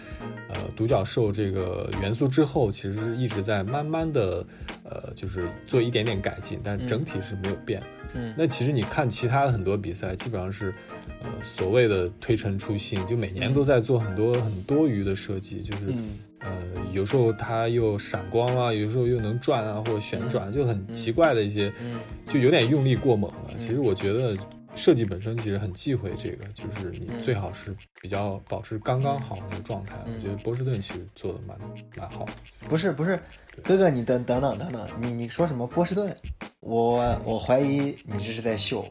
[0.49, 4.45] 呃独角兽这个元素之后，其实是一直在慢慢的
[4.83, 7.87] 呃就是做一点点改进，但整体是没有变的。
[8.13, 8.33] 嗯。
[8.37, 10.73] 那其实你看其他的很多比赛，基本上是，
[11.21, 16.51] 呃，所谓的推陈出新，就每年都在做很多很多余的设计，就是，嗯呃，
[16.93, 21.99] 有时候它又闪光啊，有时候又能转啊，或者旋转，就很奇怪的一些，嗯。
[22.27, 23.51] 就有点用力过猛了。
[23.57, 24.35] 其实我觉得
[24.77, 29.95] 设计本身其实很忌讳这个，就是你最好是比较保持刚刚好那个状态。
[30.05, 31.57] 我觉得波士顿其实做的蛮
[31.97, 32.31] 蛮好的。
[32.69, 33.19] 不是不是，
[33.63, 36.15] 哥哥你等等等等等，你你说什么波士顿？
[36.59, 38.85] 我我怀疑你这是在秀，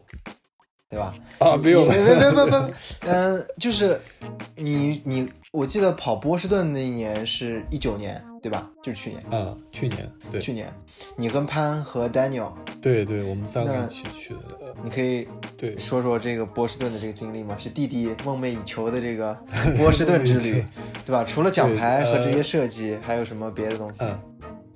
[0.88, 1.14] 对吧？
[1.38, 4.00] 啊，没有你，别别别别别，嗯、 就是
[4.56, 8.70] 你你，我记得跑波士顿那一年是一九年，对吧？
[8.82, 10.72] 就是去年，啊，去年对去年，
[11.16, 17.56] 你跟潘和 Daniel，对对，我们三个一起去的，呃你可以对，说说这个波士顿的这个经历吗？
[17.58, 19.36] 是弟弟梦寐以求的这个
[19.76, 20.62] 波士顿之旅，
[21.04, 21.24] 对吧？
[21.24, 24.04] 除了奖牌和这些设计，还有什么别的东西？
[24.04, 24.20] 嗯，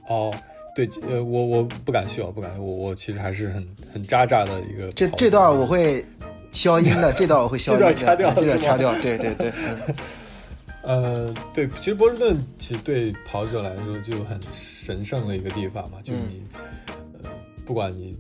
[0.09, 0.35] 哦，
[0.75, 6.05] 对，呃，我我不敢秀，不敢，我我其实还是很很渣渣的一个这这段我会
[6.51, 8.95] 消音的，这段我会消音的， 这段掐掉这段掐掉。
[9.03, 9.77] 对对对，嗯
[10.83, 16.43] 呃，对，其实波士顿其实对跑者来说就很神圣的一个地方嘛，就你、
[17.23, 17.31] 呃，
[17.67, 18.17] 不管你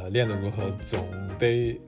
[0.00, 1.06] 呃练得如何，总
[1.38, 1.80] 得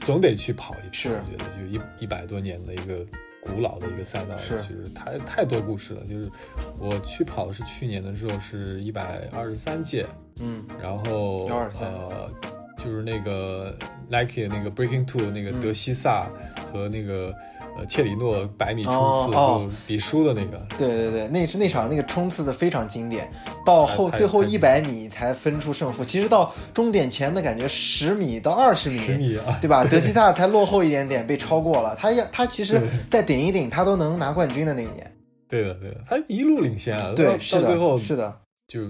[0.00, 1.08] 总得去跑一次。
[1.08, 3.06] 我觉得就一一百多年的一个
[3.42, 6.02] 古老的一个赛道，是其实太太多故事了。
[6.04, 6.30] 就是
[6.78, 10.04] 我去跑的是去年的时候是一百二十三届，
[10.40, 12.30] 嗯然后123呃，
[12.76, 13.76] 就是那个
[14.08, 16.28] Nike 的那个 Breaking Two 那个嗯德西萨
[16.72, 17.34] 和那个
[17.80, 18.92] 呃切里诺百米冲
[19.26, 23.30] 刺就比输的那个，对对对，那是那场那个冲刺的非常经典，
[23.64, 26.04] 到后最后太一百米才分出胜负。
[26.04, 29.82] 其实到终点前的感觉十米到二十米，十米啊，对吧？
[29.84, 31.96] 德西萨才落后一点点，被超过了。
[31.96, 35.16] 他要他其实再顶一顶，他都能拿冠军的那一年。
[35.48, 38.36] 对的对的，他一路领先啊，对，是的最后的，是的，
[38.68, 38.80] 就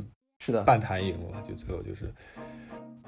[0.41, 0.63] 是的。
[0.65, 2.13] 半坛赢了，就最后就是。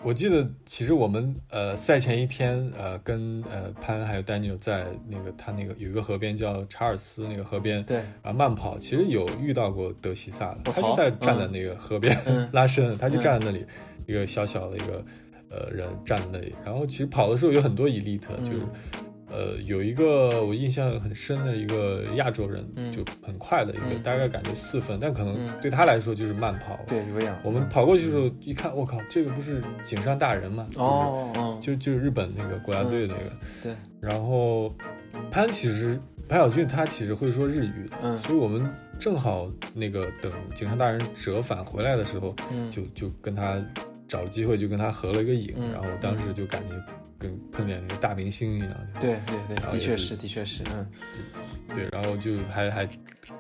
[0.05, 13.65] 我记得，其实我们呃赛前一天，呃跟呃潘还有 Daniel 在那个他那个有一个河边叫查尔斯那个河边，对，然后慢跑，其实有遇到过德西萨的，他就在站在那个河边、嗯拉伸，他就站在那里，
[14.07, 15.05] 一个小小的一个
[15.51, 16.53] 呃人站在那里。
[16.65, 18.67] 然后其实跑的时候有很多 elite，、嗯就是
[19.33, 22.93] 呃有一个我印象很深的一个亚洲人，嗯。
[22.93, 24.03] 就很快的一个，嗯。
[24.03, 25.51] 大概感觉四分，但可能嗯。
[25.61, 26.79] 对他来说就是慢跑。
[26.87, 27.39] 对，有氧。
[27.43, 30.67] 我们跑过去的时候一看，我靠，这个不是井上大人吗？
[30.77, 34.73] 哦哦，就就日本那个国家队那个，对，然后
[35.31, 38.19] 潘其实潘晓俊他其实会说日语，嗯。
[38.19, 42.71] 所以我们正好那个等井上大人折返回来的时候，嗯。
[42.71, 43.57] 就就跟他
[44.07, 45.73] 找了机会就跟他合了一个影，嗯。
[45.73, 46.75] 然后当时就感觉
[47.23, 50.87] 跟碰见那个大明星一样，对对对，的确是，的确是，嗯
[51.73, 52.87] 对，然后就还还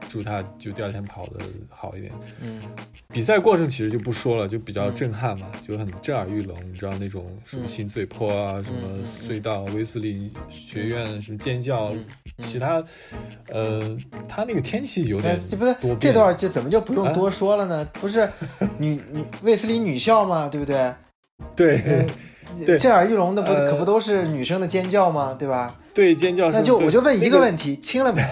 [0.09, 2.11] 祝他就第二天跑的好一点。
[2.41, 2.63] 嗯，
[3.09, 6.57] 比赛过程其实就不说了，就比较震撼嘛，就很震耳欲聋。
[6.67, 11.93] 你知道那种什么心碎坡啊，什么隧道、威斯利学院什么尖叫，
[12.39, 12.83] 其他，
[13.49, 13.95] 呃，
[14.27, 17.85] 他那个天气有点不是这段就怎么就不用多说了呢？
[17.95, 18.27] 不是
[18.79, 20.95] 女女威斯利女校嘛，对不对？
[21.55, 22.07] 对。
[22.79, 25.35] 震耳欲聋的不可不都是女生的尖叫吗？
[25.39, 25.75] 对吧？
[25.95, 26.51] 对，尖叫。
[26.51, 28.23] 那就我就问一个问题，亲了没？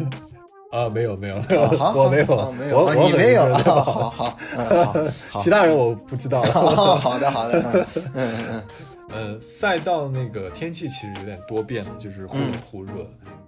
[0.72, 1.40] 啊，没有没有，
[1.78, 4.36] 好，我没有，没有，你没有，好好好，
[4.74, 4.96] 好，
[5.40, 6.42] 其他人我不知道。
[6.50, 8.62] 好的好的，嗯嗯嗯。
[9.08, 12.92] 呃，赛道那个天气其实有点多变的，就是忽冷忽热，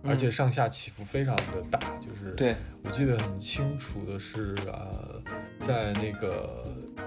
[0.06, 1.80] 而且上下起伏非常的大。
[2.00, 2.54] 就是对
[2.84, 5.20] 我记得很清楚的是，呃，
[5.60, 6.64] 在那个。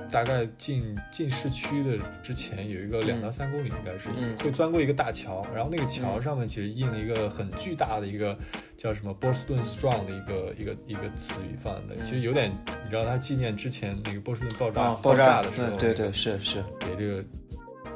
[0.09, 4.09] 大概进进市区的之前有一个两到三公里，应该是
[4.43, 8.37] 会钻过一个大桥，然后那个桥上面其实印了一个很巨大的一个
[8.77, 12.51] 叫什么波士顿 strong 的一个一个一个词语放在那，其实有点
[12.83, 16.63] 你知道它纪念之前那个波士顿爆炸爆炸的时候，对对是是。
[16.79, 17.23] 给这个。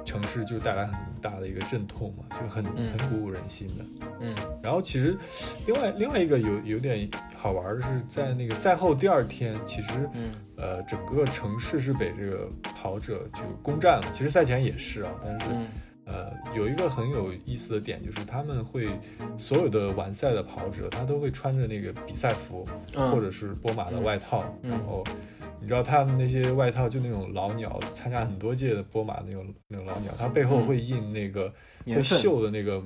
[0.06, 3.86] 城市就带来很大的一个阵痛嘛，就很很鼓舞人心的。
[4.22, 5.18] 嗯，然后其实
[5.66, 9.90] 另外另外一个有有点好玩的是，在那个赛后第二天，其实
[10.56, 14.08] 呃整个城市是被这个跑者就攻占了。
[14.12, 15.46] 其实赛前也是啊，但是
[16.06, 18.88] 呃有一个很有意思的点就是他们会
[19.38, 25.04] 所有的完赛的跑者他都会穿着那个比赛服或者是波马的外套，然后。
[25.66, 31.52] 你知道他们那些外套就那种老鸟，参加很多届的波马那种那种老鸟，它背后会印那个
[31.88, 32.80] 会绣的那个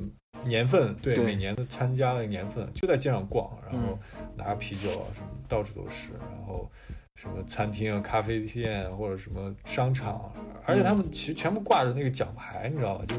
[0.46, 4.00] 年份，对，每年的参加的年份，就在街上逛，然后
[4.34, 6.72] 拿啤酒啊什么，到处都是，然后
[7.16, 10.32] 什么餐厅、咖啡店或者什么商场，
[10.66, 13.04] 而且他们其实全部挂着那个奖牌，你知道吧？
[13.06, 13.16] 就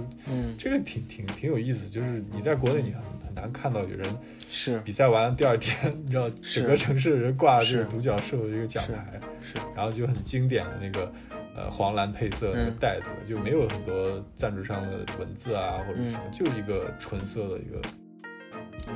[0.57, 4.07] 这个挺挺挺有意思，就是你在国内你很很难看到有人。
[4.49, 4.81] 是。
[4.81, 11.13] 比赛完了第二天， 你知道整个城市的人挂这个独角兽的这个奖牌，是，然后就很经典的那个
[11.57, 17.81] 呃黄蓝配色那个袋子，就没有很多赞助商的文字啊或者什么，就一个纯色的一个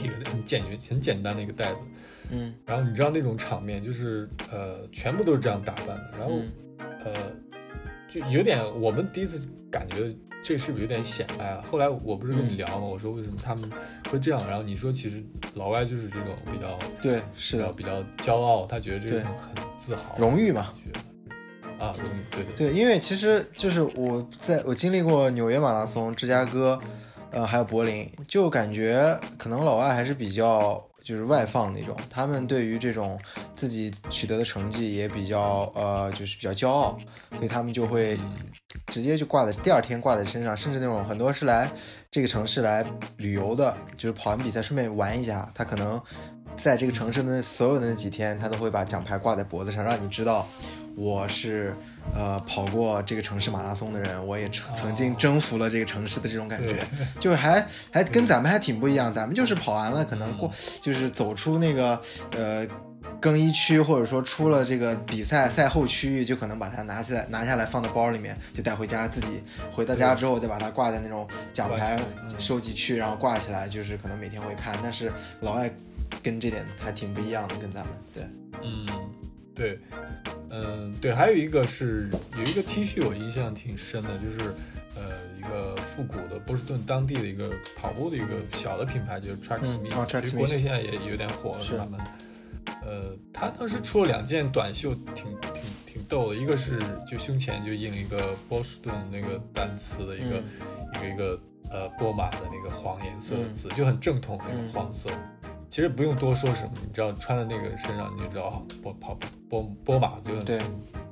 [0.01, 1.81] 一个很简约很简单的一个袋子，
[2.31, 6.41] 嗯，然后你知道那种场面就是呃全部都是这样打扮的，然后
[7.05, 7.13] 呃
[8.09, 10.15] 就有点我们第一次感觉。
[10.45, 11.65] 这是不是有点显摆啊？
[11.71, 12.87] 后来我不是跟你聊吗？
[12.87, 13.69] 我说为什么他们
[14.11, 14.47] 会这样？
[14.47, 20.73] 然后你说其实老外就是这种比较对，是的，比较骄傲，他觉得这种很自豪，荣誉嘛，
[21.79, 26.79] 啊，荣誉，对对对，因为其实就是我在我经历过纽约马拉松、芝加哥，
[27.31, 30.87] 呃，还有柏林，就感觉可能老外还是比较。
[31.05, 33.21] 就是外放那种，他们对于这种
[33.55, 36.99] 自己取得的成绩也比较呃，就是比较骄傲，
[37.35, 38.19] 所以他们就会
[38.87, 41.71] 直接就挂在第二天挂在身上，甚至那种很多是来
[42.11, 42.85] 这个城市来
[43.19, 46.01] 旅游的，就是跑完比赛顺便玩一下，他可能
[46.57, 50.49] 在这个城市的所有的那几天，他都会把奖牌挂在脖子上，让你知道
[50.97, 51.77] 我是。
[52.15, 56.85] 呃，跑过这个城市马拉松的人，我也曾曾经征服了这个城市的这种感觉，
[57.19, 59.13] 就还还跟咱们还挺不一样。
[59.13, 62.01] 咱们就是跑完了，可能过就是走出那个
[62.33, 62.67] 呃
[63.21, 72.01] 更衣区，或者说出了这个比赛赛后区域，就可能把它拿下来拿下来放到包里面，就带回家，自己回到家之后再把它挂在那种奖牌
[72.39, 74.79] 收集区，然后挂起来，就是可能每天会看。
[74.83, 75.71] 但是老外
[76.23, 78.23] 跟这点还挺不一样的，跟咱们对，
[78.63, 78.87] 嗯，
[79.55, 79.79] 对。
[80.51, 84.55] 嗯，对，还有一个是有一个 T 恤，我印象挺深的，就是
[84.95, 85.03] 呃
[85.37, 92.01] 一个复古的波士顿当地的一个跑步的一个小的品牌，就是 Tracksmith，其实国内现在也有点火了，是他们。
[92.87, 100.37] 呃，他当时出了两件短袖，挺挺挺逗的，一个是就胸前就印了一个波士顿那个单词的一个
[100.95, 101.41] 一个一个
[101.71, 105.11] 呃波马的那个黄颜色的字，就很正统那个黄色。
[105.75, 109.19] 其实不用多说什么，你知道穿在那个身上你就知道波跑
[109.51, 110.61] 波波马就对，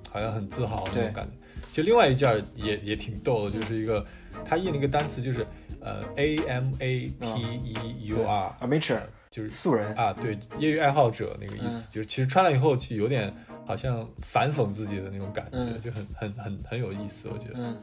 [0.08, 1.32] 好像很自豪那种感觉。
[1.72, 4.06] 其实另外一件也也挺逗的，就是一个
[4.44, 5.44] 他印了一个单词，就是
[5.80, 9.00] 呃 A M A T E U R，amateur
[9.32, 9.92] 就是素人。
[9.96, 13.34] 啊，对，业余爱好者那个意思，就是其实穿了以后就有点
[13.66, 17.76] 好像反讽自己的那种感觉，就很很很很有意思，我觉得。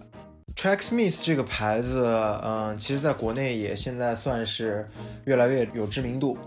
[0.55, 2.05] Tracksmith 这个牌子，
[2.41, 4.89] 嗯，其实在国内也现在算是
[5.25, 6.37] 越来越有知名度。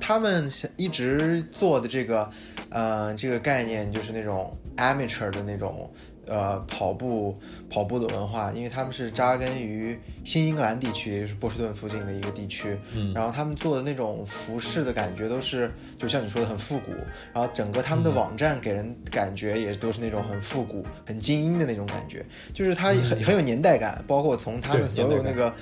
[0.00, 2.30] 他们一直做的这个，
[2.70, 5.90] 呃，这个概念就是那种 amateur 的那种，
[6.26, 12.78] 呃，跑步跑步的文化，因为他们是扎根于新英格兰地区，也是波士顿附近的一个地区。
[12.94, 16.92] 嗯，然后他们做的那种服饰的感觉都是，就像你说的很复古。
[17.32, 25.52] 然后整个他们的网站给人感觉也都是那种很复古、很精英的那种感觉，就是它很很有年代感，包括从他们所有那个。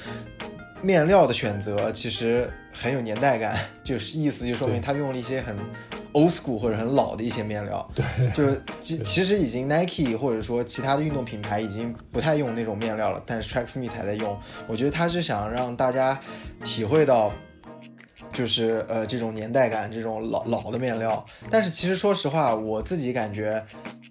[0.83, 5.57] 面料的选择其实很有年代感， 就是意思就说明他用了一些很
[6.13, 7.89] old school 或者很老的一些面料。
[7.95, 8.05] 对，
[8.35, 14.39] 就是其其实已经 Nike 或者说其他的运动品牌已经不太用那种面料了，但是 Tracksmith 还在用。
[14.67, 16.19] 我觉得他是想让大家
[16.65, 17.33] 体会到。
[18.33, 23.61] 就是呃这种年代感，这种老老的面料，但是其实说实话，我自己感觉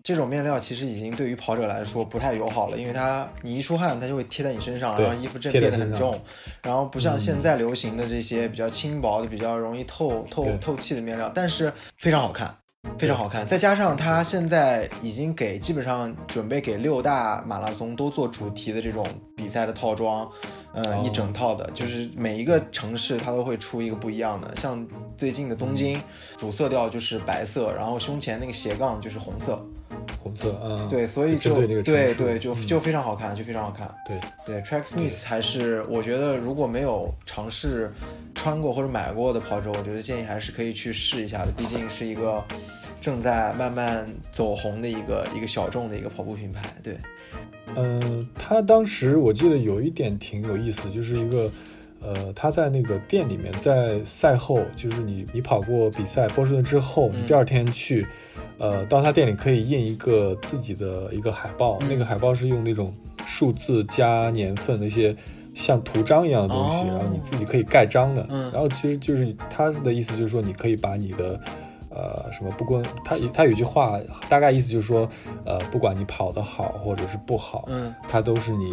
[0.10, 6.20] 这种面料其实已经对于跑者来说不太友好了，因为它你一出汗，它就会贴在你身上，然后衣服正变得很重，
[6.64, 12.55] 然后不像现在流行的这些比较轻薄的、比较容易透透透气的面料，但是非常好看。
[12.97, 19.05] 非常好看，再加上它现在已经给基本上准备给六大马拉松都做主题的这种
[19.36, 20.28] 比赛的套装，
[20.74, 24.55] 呃，一整套的，就是每一个城市它都会出一个不一样的。
[24.55, 24.88] 像
[25.18, 26.01] 最近的东京，
[26.38, 29.62] 主色调就是白色，然后胸前那个斜杠就是红色，
[30.22, 33.94] 红色，嗯，对，所以就对对，就就非常好看，就非常好看。
[34.08, 37.92] 对对，Tracksmith 还是我觉得如果没有尝试
[38.36, 42.44] 穿过或者买过的跑者，我觉得建议还是可以去试一下的，毕竟是一个。
[43.02, 46.98] 正在慢慢走红的一个一个小众的一个跑步品牌，对，
[47.78, 51.50] 嗯，他当时我记得有一点挺有意思，就是一个，
[52.02, 58.06] 呃，他在那个店里面，在赛后，就是你你跑过比赛波士顿之后，你第二天去，
[58.58, 62.93] 呃，到他店里可以印一个自己的一个海报，那个海报是用那种
[63.26, 65.16] 数字加年份那些
[65.54, 71.39] 像图章一样的东西，然后你自己可以盖章的，然后其实就是他的意思就是说你可以把你的。
[71.91, 75.10] 呃，什么不光他他有句话，大概意思就是说，
[75.43, 78.72] 呃，不管你跑得好或者是不好，嗯，它都是你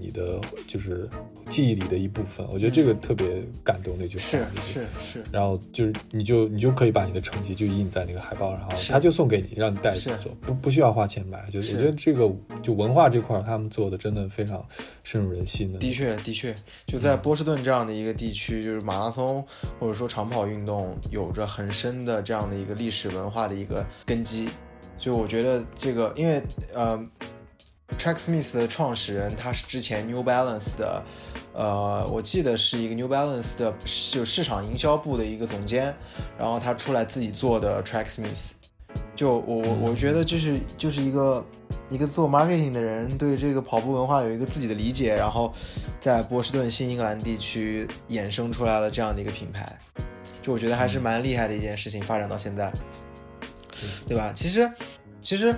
[0.00, 1.08] 你的就是
[1.48, 2.44] 记忆里的一部分。
[2.50, 5.24] 我觉得这个特别感动那句话，是是是。
[5.30, 11.48] 然后就是你就你就可以把你的成绩就印在那个海报然后，他就送给你，让你带着走，不不需要花钱买。
[11.50, 12.28] 就是我觉得这个
[12.62, 14.66] 就文化这块他们做的真的非常
[15.04, 15.78] 深入人心的。
[15.78, 16.52] 的确的确，
[16.86, 19.46] 就在波士顿这样的一个地区，就是马拉松
[19.78, 22.48] 或者说长跑运动有着很深的这样。
[22.48, 24.48] 的一个历史文化的一个根基，
[24.96, 26.42] 就我觉得这个，因为
[26.72, 26.98] 呃
[27.98, 31.04] ，Tracksmith 的创始人他是之前 New Balance 的，
[31.58, 33.74] 呃，我记得是一个 New Balance 的
[34.12, 35.92] 就市场营销部的一个总监，
[36.38, 38.52] 然后他出来自己做的 Tracksmith，
[39.16, 41.44] 就我我我觉得就是就是一个
[41.88, 45.52] 一个做 marketing 的人对这个跑步文化有一个自己的理解，然后
[45.98, 49.76] 在波士顿新英格兰地区衍生出来了这样的一个品牌。
[50.40, 52.72] 就我觉得还是蛮厉害的一件事情，发展到现在，
[54.06, 54.32] 对吧？
[54.32, 54.70] 其实，
[55.20, 55.52] 其实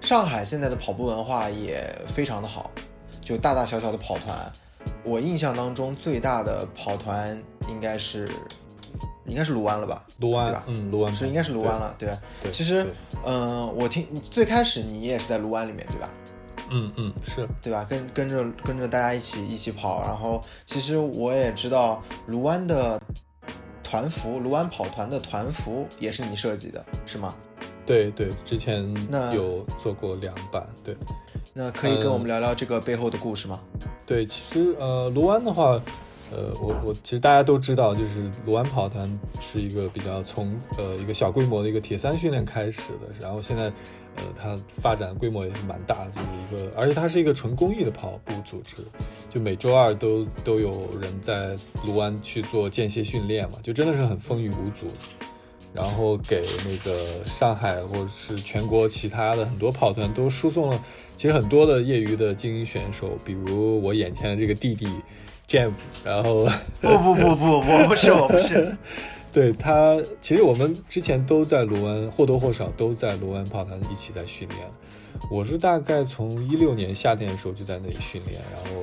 [0.00, 2.70] 上海现在的跑步文化也非常的好，
[3.20, 4.52] 就大大小小的跑团。
[5.04, 8.28] 我印象当中最大的跑团应该是，
[9.26, 10.04] 应该是卢湾了吧？
[10.18, 10.64] 卢湾对吧？
[10.66, 12.08] 嗯，卢湾是应该是卢湾了，对。
[12.42, 12.86] 对其实，
[13.24, 16.10] 嗯，我听最开始你也是在卢湾里面，对吧？
[16.70, 17.84] 嗯嗯，是对吧？
[17.88, 23.00] 跟跟着跟着大家一起一起跑，然后其实我也知道卢湾的。
[23.84, 27.34] 团服，卢湾跑团的团服也是你设计的，是吗？
[27.84, 28.90] 对对，之前
[29.34, 30.66] 有做过两版。
[30.82, 30.96] 对，
[31.52, 33.60] 那可以跟我们聊聊这个背后的故事吗？
[34.06, 35.80] 对，其实呃，卢湾的话，
[36.30, 43.72] 呃，我我其实大家都知道，就是卢湾跑团是一个比较从呃一个小规模的一个铁三训练开始的，然后现在。
[44.14, 48.84] 呃，它发展规模也是蛮大的，就是一个，而且它是一个纯公益的跑步组织，
[49.30, 54.86] 就每周二都都有人在卢湾去做间歇训练嘛，就真的是很风雨无阻，
[55.74, 60.82] 然后给那个上海或者是全国其他的很多跑团都输送了，
[61.16, 64.86] 其实很多的业余的精英选手，比如我眼前的这个弟弟
[65.48, 65.72] ，Jam，
[66.04, 66.46] 然后
[66.80, 68.76] 不不不不，我不是我不是。
[69.32, 74.60] 对他，其实我们之前都在卢湾，或多或少都在卢湾跑团一起在训练。
[75.30, 78.82] 我是大概从一六年夏天的时候就在那里训练，然后，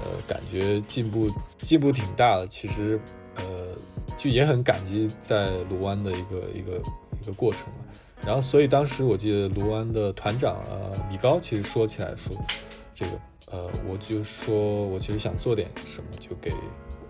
[0.00, 1.30] 呃，感觉进步
[1.60, 2.46] 进步挺大的。
[2.46, 2.98] 其实，
[3.34, 3.42] 呃，
[4.16, 6.82] 就也很感激在卢湾的一个一个
[7.22, 7.84] 一个过程嘛。
[8.24, 12.36] 然后，所以当时我记得卢湾的团长呃米高其实说起来说，
[12.94, 13.12] 这个
[13.50, 16.52] 呃，我就说我其实想做点什么，就给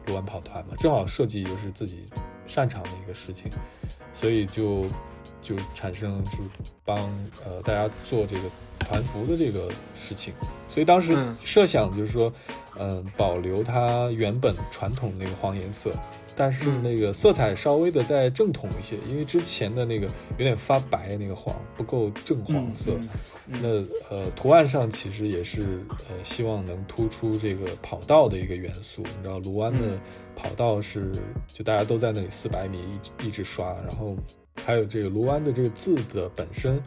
[0.06, 2.08] 卢湾跑团嘛，正好设计又是自己。
[2.44, 3.50] 擅长的一个事情，
[4.12, 4.84] 所以就
[5.40, 6.38] 就产生是
[6.84, 6.98] 帮
[7.44, 8.42] 呃大家做这个
[8.80, 10.34] 团服的这个事情，
[10.68, 12.30] 所以当时设想就是说，
[12.78, 15.92] 嗯，保留它原本传统那个黄颜色，
[16.34, 20.06] 但是那个色彩稍微的再正统一些，因为之前的那个
[20.38, 22.92] 有点发白那个黄不够正黄色。
[23.46, 23.68] 那
[24.08, 25.62] 呃图案上其实也是
[26.08, 30.00] 呃希望能突出这个跑道的一个元素，你知道卢湾的。
[30.34, 31.12] 跑道是
[31.52, 32.78] 就大家都在那里四百米
[33.20, 34.16] 一一直刷，然后
[34.64, 36.82] 还有这个卢湾的这个字的本身，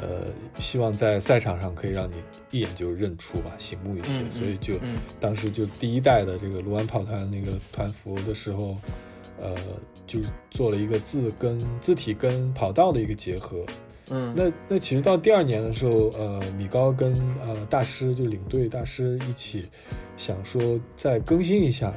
[0.00, 0.26] 呃，
[0.58, 2.14] 希望在赛场上可以让你
[2.50, 4.22] 一眼就认出吧，醒目一些。
[4.30, 4.74] 所以就
[5.18, 8.76] 当时就第一代的这个卢湾跑团那个团服的时候，
[9.40, 9.54] 呃，
[10.06, 10.20] 就
[10.50, 13.64] 做了一个字跟字体跟跑道的一个结合。
[14.10, 17.12] 嗯，那那其实到第二年的时候，呃，米高跟
[17.42, 19.68] 呃大师就领队大师一起
[20.16, 21.94] 想说再更新一下，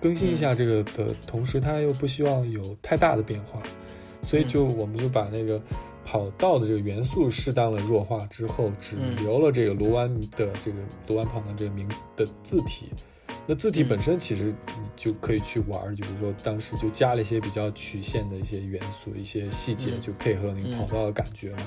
[0.00, 3.62] 更新一下这个的同时，他又不希望有太大的变化，
[4.22, 5.62] 所以就我们就把那个
[6.04, 12.88] 跑道的这个元素适当的弱化之后，只留了这个卢湾的这个卢湾跑道这个名的字体。
[13.46, 21.62] 那字体本身其实你就可以去玩，就比如说当时就加了一些比较曲线的一些元素、一些细节，就配合那个跑道的感觉嘛。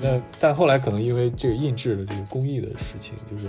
[0.00, 3.46] 那但后来可能因为这个印制的这个工艺的事情，就是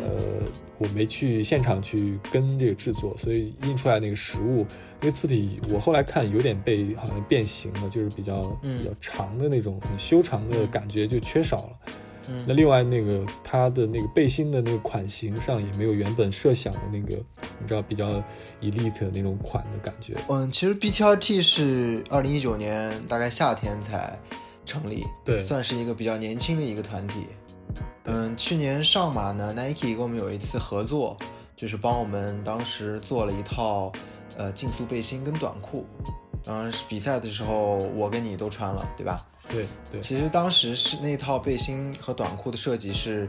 [0.00, 0.42] 呃
[0.78, 4.66] 我没去现场去跟这个制作，所以印出来那个实物
[5.00, 11.92] 那个字体，我后来看有点被好像变形了，就是比较比较长的那种很修长的感觉就缺少了。
[12.46, 17.16] 那另外那个它的那个背心的那个款型上也没有原本设想的那个，
[17.58, 18.22] 你知道比较
[18.60, 20.14] elite 那种款的感觉。
[20.28, 24.16] 嗯，其实 BTRT 是二零一九年大概夏天才
[24.70, 27.26] 成立，对，算是一个比较年轻的一个团体。
[28.04, 31.16] 嗯，去年上马呢，Nike 跟我们有一次合作，
[31.56, 33.92] 就是帮我们当时做了一套
[34.36, 35.84] 呃竞速背心跟短裤。
[36.42, 39.26] 当时，比赛的时候我跟你都穿了，对吧？
[39.48, 40.00] 对对。
[40.00, 43.28] 其实当时是那套背心和短裤的设计是，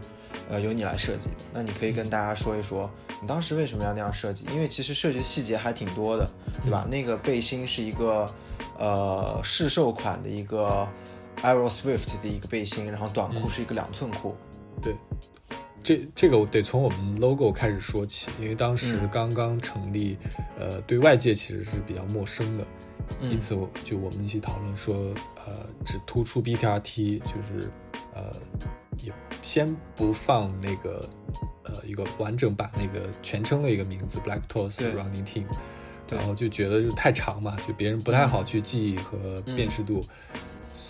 [0.50, 1.36] 呃，由你来设计的。
[1.52, 2.90] 那你可以跟大家说一说，
[3.22, 4.46] 你当时为什么要那样设计？
[4.54, 6.26] 因为其实设计细节还挺多的，
[6.64, 6.88] 对吧？
[6.90, 8.34] 那个背心是一个，
[8.80, 10.88] 呃，试售款的一个
[11.44, 14.36] Aero Swift 的一个背心，然后短裤是一个两寸裤。
[14.82, 14.96] 对，
[15.84, 20.18] 这这个我得从我们 logo 开始说起，因为当时刚刚成立，
[20.58, 22.66] 呃，对外界其实是比较陌生的。
[23.20, 24.96] 因此我，就我们一起讨论说，
[25.36, 27.70] 呃，只突出 BTRT，就是，
[28.14, 28.34] 呃，
[29.04, 29.12] 也
[29.42, 31.10] 先不放那个，
[31.64, 35.44] 呃，一个完整版那个全称的一个名字 Black Toes Running Team，
[36.10, 40.02] 然后就觉得就太长嘛，就别人不太好去记忆和辨识度，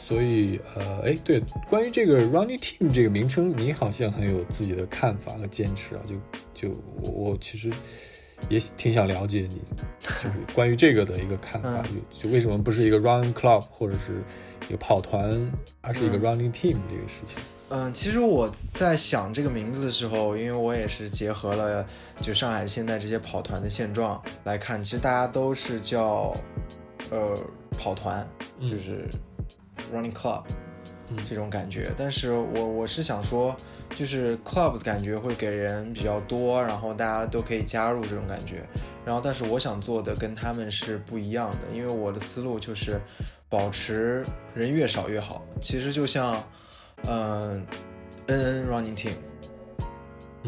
[0.08, 6.16] 所以，呃，哎，对，关于这个 Running Team 这个名称，你好像很有自己的看法和坚持啊，就
[6.54, 7.72] 就我我其实。
[8.50, 9.62] 也挺想了解你，
[10.00, 14.24] 就是 关于这个的一个看法，就就为什么不是一个 running club 或者是
[14.68, 15.48] 一个跑团，
[15.80, 17.38] 而是一个 running team 这个事情？
[17.70, 21.86] 嗯，其实我在想这个名字的时候，因为我也是结合了
[22.20, 26.34] 就上海现在这些跑团的现状来看，其实大家都是叫
[27.12, 27.38] 呃
[27.78, 28.28] 跑团，
[28.68, 29.08] 就是
[29.94, 30.44] running club。
[31.28, 33.54] 这种感觉，但是我我是想说，
[33.94, 38.64] 就是 club 的感觉会给人比较多，然后大家都可以加入这种感觉，
[39.04, 42.98] 然后但是我想做的跟他们是不一样的，因为我的思路就是
[43.50, 46.42] 保持人越少越好，其实就像
[47.06, 47.62] 嗯
[48.28, 49.16] ，N N Running Team。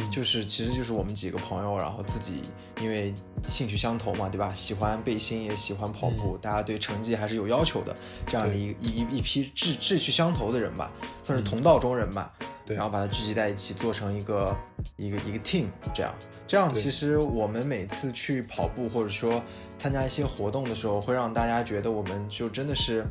[0.10, 2.42] 就是，其实就是我们几个朋友，然后自己
[2.82, 3.14] 因为
[3.48, 4.52] 兴趣相投嘛，对吧？
[4.52, 7.96] 喜欢背心，也喜欢跑步，大家对成绩还是有要求的，
[8.28, 10.92] 这样的一一一批志志趣相投的人吧，
[11.22, 12.34] 算是同道中人吧。
[12.66, 14.56] 对，然后把它聚集在一起，做成一个
[14.96, 16.16] 一个一个 team，这样，
[16.48, 19.44] 这样其实我们每次去跑步或者说
[19.78, 23.06] 参加一些活动的时候，会让大家觉得我们就真的是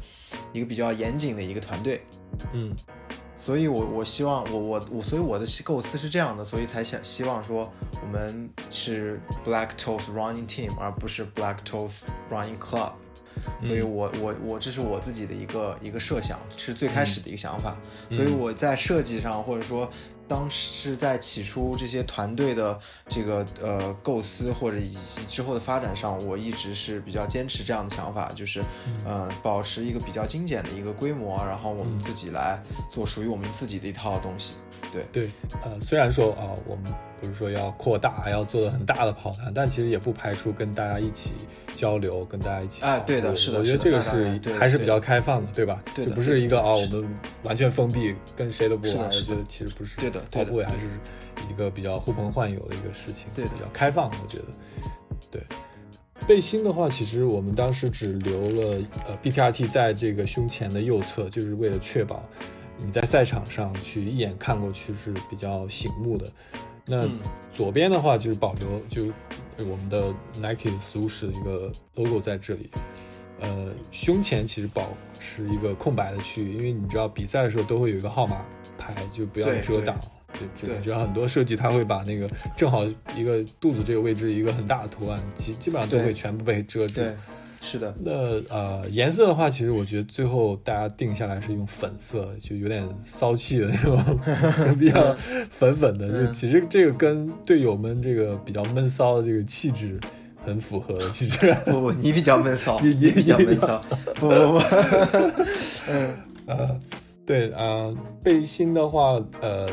[0.53, 2.03] 一个比较严谨的一个团队。
[2.53, 2.74] 嗯。
[3.43, 7.68] 所以，我我希望我我我，所以我的构思是这样的，所以才想希望说
[8.01, 12.93] 我们是 Black Toes Running Team，而不是 Black Toes Running Club。
[13.61, 17.76] 所以我我我这是我自己的一个一个设想，是最开始的一个想法。
[18.12, 19.90] 所以我在设计上或者说。
[20.29, 28.62] 当时在起初这些团队的这个呃构思或者以及之后的发展上，我一直是比较坚持这样的想法，就是
[29.07, 34.55] 嗯保持一个比较精简的一个规模，然后我们自己来做属于我们自己的一套东西。
[34.91, 35.31] 对对，
[35.62, 36.93] 呃，虽然说啊，我们
[37.23, 41.33] 不是说要扩大，要做的很大的跑团，但其实也不排除跟大家一起
[41.75, 42.85] 交流，跟大家一起。
[42.85, 45.81] 啊，对的，是的，我觉得这个是还是比较开放的，对吧？
[45.95, 47.09] 对就不是一个啊，我们
[47.45, 49.07] 完全封闭，跟谁都不玩。
[49.07, 49.97] 我觉得其实不是。
[49.99, 50.81] 对的，跑步也还是
[51.49, 54.11] 一个比较呼朋唤友的一个事情，对，比较开放。
[54.11, 54.45] 我觉得，
[55.31, 55.43] 对。
[56.27, 62.23] 背心的话，其实我们当时只留了呃 BTRT 在这个胸前的右侧，就是为了确保。
[62.85, 66.33] 你在赛场上去一眼看过去是比较醒目的，
[66.85, 67.09] 那
[67.53, 69.05] 左边的话就是保留就
[69.59, 72.70] 我们的 Nike Swoosh 的一个 logo 在这里，
[73.41, 78.45] 呃，胸前其实保持一个空白的区域，因为你知道比赛的时候都会有一个号码
[78.76, 79.97] 牌，就不要遮挡。
[80.33, 87.03] 对，就你知道很多设计它会把那个正好一个肚子这个位置一个很大的图案，基基本上都会全部被遮住。
[87.65, 88.13] 是的，那
[88.49, 94.19] 呃，颜色的话，其实我觉得最后大家定下来是用粉色，就有点骚气的那种，
[94.77, 95.15] 比较
[95.49, 96.27] 粉粉的。
[96.27, 99.99] 就其实这个跟队友们这个比较闷骚的这个气质
[100.45, 100.99] 很符合。
[101.11, 103.81] 其实 不不，你比较闷骚， 你你比较闷骚。
[104.17, 104.59] 不不不，
[105.89, 106.11] 嗯
[106.47, 106.81] 呃，
[107.25, 107.95] 对啊，
[108.25, 109.69] 背心的话，呃。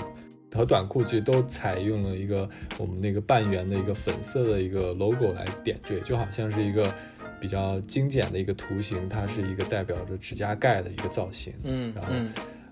[0.55, 6.91] 和短裤其实都采用了一个我们那个半圆的一个粉色的一个 logo 来点缀，就好像是一个
[7.39, 11.53] 比较精简的一个图形，它是一个代表着指甲盖的一个造型。
[11.63, 12.11] 嗯，然后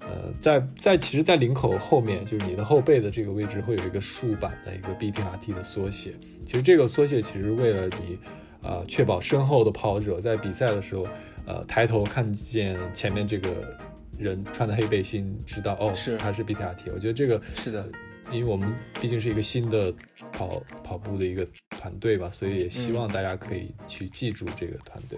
[0.01, 6.13] 呃，在在其实，在领口后面，就是你的后背的这个位置会有一个竖版的一个 BTRT 的缩写。
[6.45, 8.19] 其实这个缩写其实为了你，
[8.61, 11.07] 呃，确保身后的跑者在比赛的时候，
[11.45, 13.77] 呃，抬头看见前面这个。
[14.17, 16.91] 人穿的黑背心，知道哦，是他是 BTRT。
[16.91, 17.87] 我觉得这个是的，
[18.31, 18.71] 因为我们
[19.01, 19.93] 毕竟是一个新的
[20.31, 25.17] 跑跑步的一个团队吧，所以也希望大家可以去记住这个团队。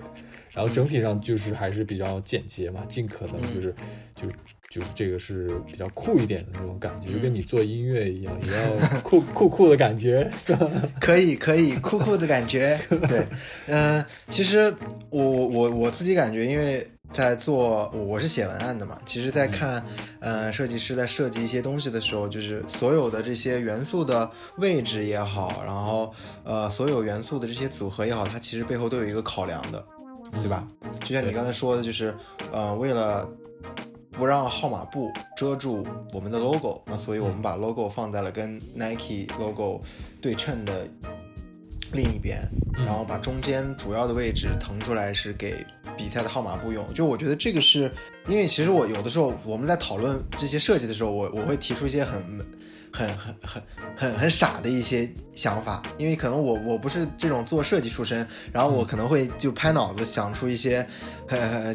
[0.51, 3.74] 然后整体上就是还是比较简洁嘛，尽可能就是
[4.16, 4.28] 就
[4.70, 10.30] 就是这个是比较酷一点的那种感觉，就跟你做音乐一样，也要酷酷酷的感觉。
[11.01, 12.80] 可以可以酷酷的感觉。
[13.07, 13.26] 对，
[13.67, 14.74] 嗯，其实
[15.09, 16.86] 我我我自己感觉，因为。
[17.11, 18.95] 在做，我是写文案的嘛。
[19.03, 19.84] 其实，在看，
[20.20, 26.13] 呃，设计师在设计一些东西的时候，就是所有的这些元素的位置也好，然后，
[26.43, 29.84] 呃，所有元素的这些组合也好，它其实背后都有一个考量的，
[30.34, 30.67] 对吧？
[31.03, 32.13] 就像你刚才说的，就是，
[32.51, 33.28] 呃，为了
[34.20, 39.82] 不让号码布遮住我们的 logo，那所以我们把 logo 放在了跟 Nike logo
[40.22, 40.86] 对称的。
[41.91, 45.65] 另一边，然后把中间主要的位置腾出来是给
[45.97, 46.86] 比赛的号码布用。
[46.93, 47.91] 就我觉得这个是，
[48.28, 52.24] 因为其实我有的时候我们在讨论这些设计的时候，我我会提出一些很
[52.92, 53.64] 很很很
[53.96, 60.86] 很很傻的一些想法，因为可能我我不是这种做设计出身，然后我可能会就拍脑子想出一些，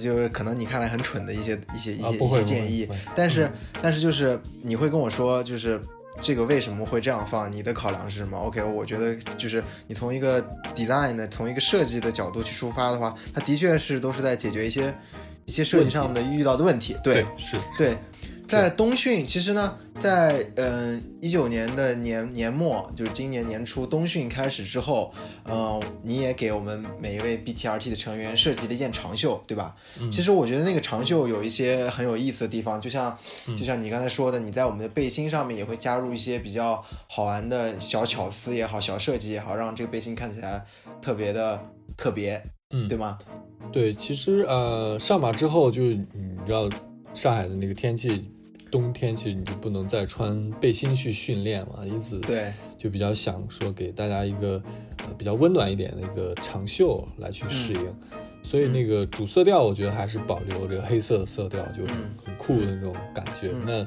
[0.00, 3.50] 就是可能你看来很蠢的一些一些一些一些建议，但是
[3.80, 5.80] 但是就是你会跟我说就是。
[6.20, 7.50] 这个为什么会这样放？
[7.50, 10.40] 你的考量是什么？OK，我觉得就是你从一个
[10.72, 14.96] design 的，从一个设计的角度去出发的话，它的确是都是在解决一些
[15.44, 16.96] 一些设计上的遇到的问题。
[17.02, 17.98] 对，是对。
[18.46, 25.12] 在冬训，其实呢，在嗯一九年的年年末，就是今年年初冬训开始之后，
[25.44, 29.74] 嗯，你也给我们每一位 BTRT 的成员设计了一件长袖，对吧？
[30.10, 33.16] 其实我觉得那个长袖有一些很有意思的地方，就像
[33.56, 40.64] 就像你刚才说的，你在我们的背心上面也会加入一些比较好玩的小巧思也好，小设计也好，让这个背心看起来
[41.00, 41.60] 特别的
[41.96, 42.40] 特别，
[42.70, 43.18] 嗯，对吗？
[43.72, 46.06] 对，其实呃上马之后就你
[46.46, 46.68] 知道
[47.14, 48.30] 上海的那个天气。
[48.74, 54.60] 冬天其实你就不能再穿背心去训练嘛，因此对，就比较想说给大家一个
[54.98, 57.96] 呃比较温暖一点的一个长袖来去适应，
[58.42, 63.52] 所以那个主色调我觉得还是保留这个黑色的色调，就很很酷的那种感觉。
[63.64, 63.86] 那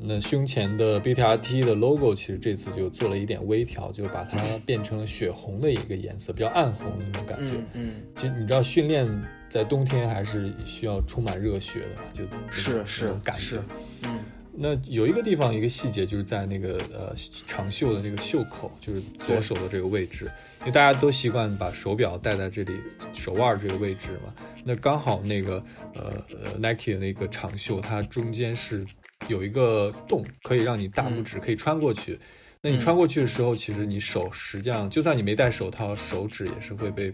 [0.00, 7.52] 那胸前的 BTRT 的 logo 其实这次就做了一点微调，就把它变成了血红的一个颜色，比较暗红的那种感觉。
[7.74, 9.08] 嗯，其实你知道训练
[9.48, 13.62] 在冬天还是需要充满热血的嘛，就是是感觉。
[14.02, 14.18] 嗯，
[14.56, 17.12] 那有一个地方，一个细节，就是在那个呃
[17.46, 20.26] 长袖的这个袖口，就是左手的这个位置，
[20.60, 22.72] 因为大家都习惯把手表戴在这里
[23.12, 24.32] 手腕这个位置嘛。
[24.64, 25.62] 那刚好那个
[25.94, 28.86] 呃呃 Nike 的那个长袖，它中间是
[29.26, 32.18] 有一个洞，可以让你大拇指可以穿过去。
[32.64, 37.12] 那你穿过去的时候，其实你手实际上，就算你没戴手套，手指也是会被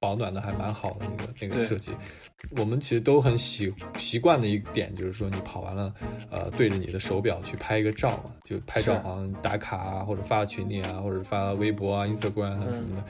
[0.00, 1.92] 保暖的，还蛮好的那个那个设计。
[2.52, 5.94] 我们其实都很习习惯的一点，就是说你跑完了，
[6.30, 13.04] 呃，对着你的手表去拍一个照嘛，就拍照好像打卡啊，或者发群里啊，或者发微博啊、Instagram 啊什么的。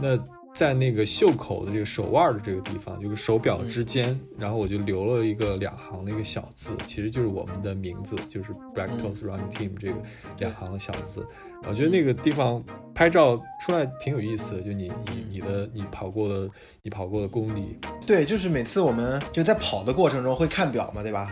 [0.00, 0.16] 那
[0.56, 9.96] 在那个袖口的这个手腕的这个地方，就是手表之间，然后我就留了一个两行的一个小字，其实就是我们的名字，就是 Black Toes Running Team 这个
[10.38, 11.28] 两行的小字。
[11.68, 16.48] 我觉得那个地方拍照出来挺有意思的，就你你你的你跑过的
[16.82, 17.78] 你跑过的公里。
[18.06, 21.30] 对，就是每次我们就在跑的过程中会看表嘛，对吧？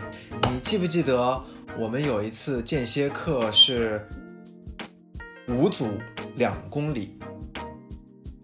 [0.51, 1.41] 你记不记得
[1.79, 4.07] 我们有一次间歇课是
[5.47, 5.87] 五组
[6.35, 7.17] 两公里？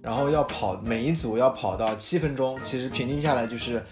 [0.02, 3.84] 然后要跑每一组要跑到七分钟，其实平均下来就是，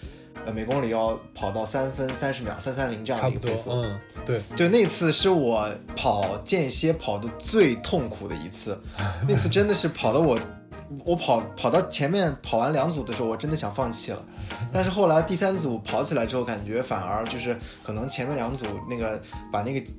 [0.45, 3.69] 呃，每公里要跑到三分三十秒，三三零这样的一个配速。
[3.71, 4.41] 嗯，对。
[4.55, 8.79] 就那次是我跑间歇跑的最痛苦的一次，
[9.27, 10.39] 那次真的是跑的我，
[11.05, 14.25] 我跑跑到前面跑完两组的时候，我真的想放弃了。
[14.73, 19.91] 但是后来第三组跑起来之后，感觉反而就是可能前面两组那个把那个。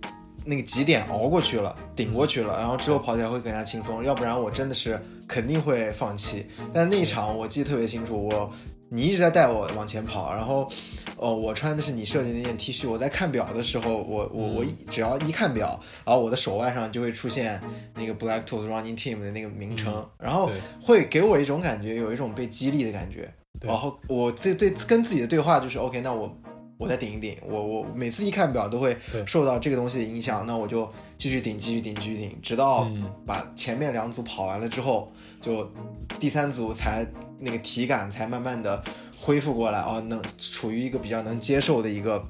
[0.42, 4.02] 那个极点熬过去了，顶过去了，然后之后跑起来会更加轻松。
[4.02, 4.98] 要不然我真的是
[5.31, 6.45] 肯定会放弃。
[6.72, 8.51] 但那一场我记得特别清楚，我
[8.89, 10.68] 你一直在带我往前跑，然后，
[11.16, 12.91] 哦，我穿的是你设计那件 T 恤。
[12.91, 17.62] 我在看表的时候，我我我只要一看表，然后我的手腕上就会出现
[17.95, 20.51] 那个 Black Toes Running Team 的那个名称，然后
[20.83, 23.33] 会给我一种感觉，有一种被激励的感觉。
[23.61, 26.35] 然后我对对跟自己的对话就是 OK，那我
[26.81, 27.37] 我再顶一顶。
[27.47, 32.91] 我我每次一看表都会受到这个东西的影响，那我就继续顶，继续顶，继续顶，直到
[33.24, 35.70] 把前面两组跑完了之后，就
[36.18, 37.07] 第三组才。
[37.43, 38.85] 那个体感才慢慢的
[39.16, 42.22] 恢复过来哦，能处于一个比较能接受的一个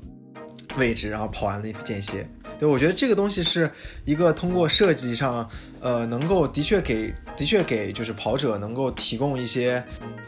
[0.76, 2.24] 位置，然后跑完了一次间歇。
[2.60, 3.68] 对我觉得这个东西是
[4.04, 5.48] 一个通过设计上，
[5.80, 9.82] 呃，能够的确给的确给就是跑者能够提供一些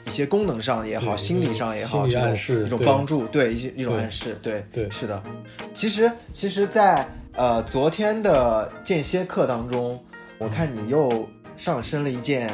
[0.07, 5.23] 一些功能上也好，心理上也好，这种一种帮助，对一些一种暗示，对对是的。
[5.75, 10.03] 其实其实，在呃昨天的间歇课当中，
[10.39, 12.51] 我看你又上身了一件。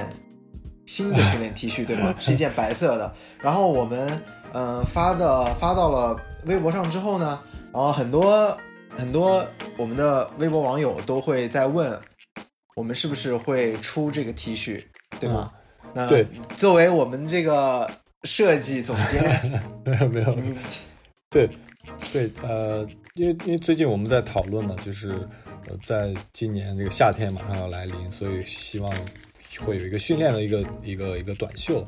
[0.87, 2.15] 新的训练 T 恤对吗？
[2.19, 3.15] 是一件白色的。
[3.43, 4.23] 然后我们
[4.55, 7.39] 嗯发的发到了微博上之后呢，
[7.75, 8.57] 然后很多
[8.97, 11.99] 很多我们的微博网友都会在问，
[12.77, 14.83] 我们是不是会出这个 T 恤，
[15.21, 15.53] 对吗？
[15.95, 16.27] 那对，
[16.57, 17.91] 作为我们这个
[18.25, 20.37] 设计总监，没 有没有，
[21.31, 21.49] 对
[22.13, 25.11] 对呃，因为因为最近我们在讨论嘛，就是
[25.67, 28.93] 呃，在今年这个夏天马上要来临，所以希望。
[29.61, 31.83] 会有一个训练的一个一个一个短袖，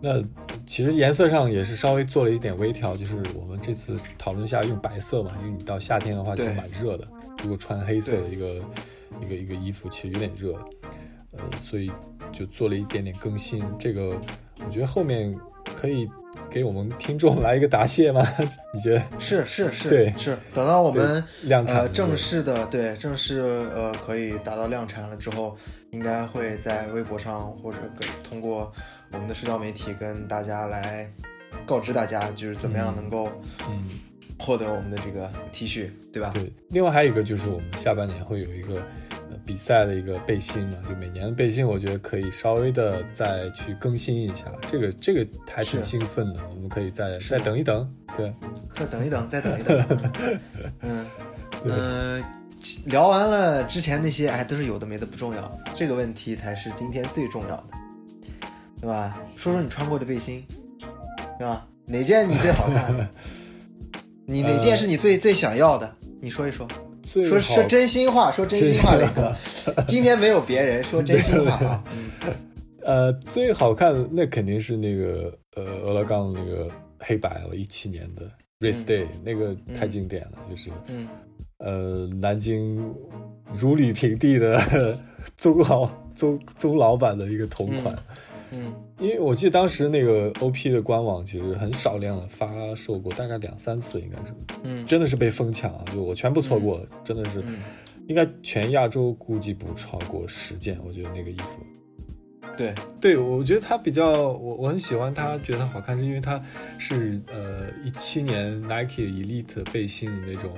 [0.00, 0.22] 那
[0.66, 7.06] 其实颜色上也是稍微做了一点微调，就是我们这次讨论下用白色嘛，因为你到夏天的话其实蛮热的，
[7.42, 8.46] 如果穿黑色的一个
[9.20, 10.54] 一个一个衣服其实有点热，
[11.32, 11.90] 呃，所以
[12.30, 13.64] 就做了一点点更新。
[13.78, 14.18] 这个
[14.64, 15.34] 我觉得后面
[15.76, 16.08] 可以
[16.50, 18.22] 给我们听众 来一个答谢吗？
[18.74, 19.02] 你觉得？
[19.18, 20.38] 是是是，对是。
[20.54, 23.40] 等到我们量产正式的对正式
[23.74, 25.56] 呃可以达到量产了之后。
[25.92, 28.72] 应该会在微博上或者跟通过
[29.12, 31.10] 我们的社交媒体跟大家来
[31.66, 33.30] 告知大家，就是怎么样能够
[33.68, 33.88] 嗯
[34.38, 36.30] 获得我们的这个 T 恤，对吧？
[36.34, 36.52] 对。
[36.70, 38.82] 另外还有一个就是我们下半年会有一个
[39.44, 44.46] 比赛的一个背心嘛，就每年的背心，我觉得可以稍微的再去更新一下。
[44.68, 48.34] 这个这个还挺兴奋的，我们可以再再等一等，对，
[48.74, 49.86] 再等一等，再等一等。
[50.80, 51.06] 嗯
[51.64, 52.24] 嗯。
[52.86, 55.58] 聊完了之前那些，哎，都是有的没的，不重要。
[55.74, 57.64] 这个问题才是今天最重要的，
[58.82, 59.16] 对吧？
[59.36, 60.44] 说说你穿过的背心，
[61.38, 61.66] 对吧？
[61.86, 63.08] 哪件你最好看？
[64.26, 65.96] 你哪件是你最最想要的？
[66.20, 66.68] 你说一说。
[67.04, 69.34] 说说真心话，说真心话，磊哥。
[69.86, 71.84] 今天没有别人，说真心话 啊。
[72.82, 76.68] 呃，最好看的那肯定是那个呃，俄勒冈那个
[76.98, 78.28] 黑白了，一七年的
[78.60, 80.70] Race Day，那个太经典了，就是。
[80.88, 81.08] 嗯。
[81.58, 82.92] 呃，南京
[83.52, 84.98] 如履平地的
[85.36, 88.31] 中老中中老板的一个同款，嗯，
[88.98, 97.42] 因为我记得当时那个 OP 的官网其实很少量的发售过，大概两三次应该是，嗯，真的是被疯抢啊，就我全部错过了，真的是，
[98.06, 101.58] 应该全亚洲估计不超过十件，我觉得那个衣服。
[102.56, 102.74] 对。
[103.00, 106.40] 对，我觉得它比较我我很喜欢它，觉得它好看，是因为它
[106.78, 110.52] 是呃一七年 Nike Elite 背心的那种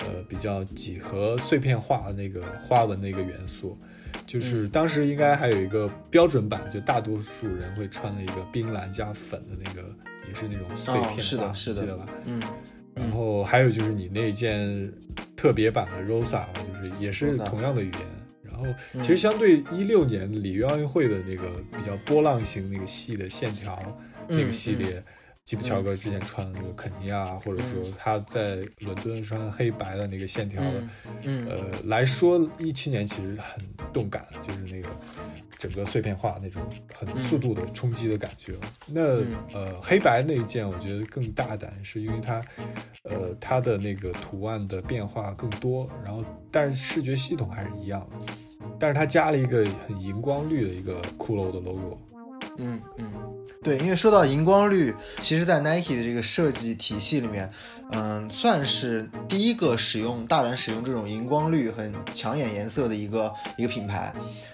[0.00, 3.76] 呃比较几何碎片化那个花纹的一个元素，
[4.26, 9.88] 就是当时应该还有一个标准版，就大多数人会穿的一个冰蓝加粉的那个，
[10.28, 12.06] 也是那种碎片，是的，是的，记得吧？
[12.26, 12.42] 嗯。
[12.94, 14.92] 然后还有就是你那件
[15.36, 18.00] 特别版的 Rosa，就是也是同样的语言。
[18.42, 18.66] 然后，
[19.00, 23.78] 其实相对一六年里约奥运会的那个比较波浪形那个细的线条
[24.26, 25.00] 那个系列，
[25.48, 30.82] 吉普乔格之前穿的那个肯尼亚，或者说他在伦敦穿黑白的那个线条的，
[31.48, 34.90] 呃来说，一七年其实很动感，就是那个
[35.56, 38.56] 整个碎片化那种很速度的冲击的感觉。
[38.84, 39.00] 那
[39.54, 42.44] 呃黑白那一件，我觉得更大胆，是因为它
[43.04, 48.06] 呃它的那个图案的变化更多，然后但是视觉系统还是一样。
[48.78, 51.98] 但是它加了一个很荧光绿的一个骷髅的 logo，
[52.58, 53.12] 嗯嗯，
[53.62, 57.50] 对，因为说到荧光绿，其实，在 Nike 的这个设计体系里面，
[57.90, 64.12] 嗯，算是第一个使用大胆使用这种荧光绿很抢眼颜色的一个一个品牌，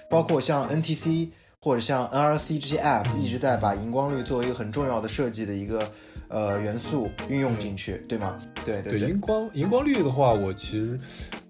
[0.09, 1.31] 包括像 NTC
[1.61, 5.91] 或者像 NRC 这些 App 一直在把荧光绿作为一个很重要的设计的一个。
[6.35, 8.37] 呃，元素运用进去，对吗？
[8.65, 9.09] 对对对。
[9.09, 10.99] 荧光荧光绿的话，我其实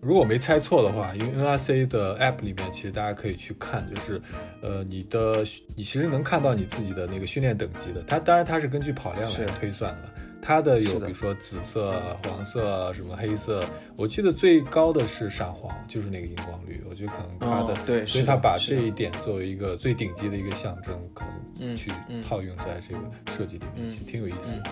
[0.03, 4.21] 如果没猜错的话，因为 NRC 的 App 里面，其实大家可以去看，就是
[4.61, 5.43] 呃，你的
[5.75, 8.03] 你其实能看到你自己的那个训练等级的。
[8.07, 10.09] 它当然它是根据跑量来推算的，
[10.47, 13.65] 它的有比如说紫色、黄色、什么黑色，
[13.97, 16.85] 我记得最高的是闪黄，就是那个荧光绿。
[16.87, 21.25] 我觉得可能它的对，所以它把这一点作为一个最顶级的一个象征，可
[21.59, 21.91] 能去
[22.23, 23.01] 套用在这个
[23.35, 24.63] 设计里面，其实挺有意思的。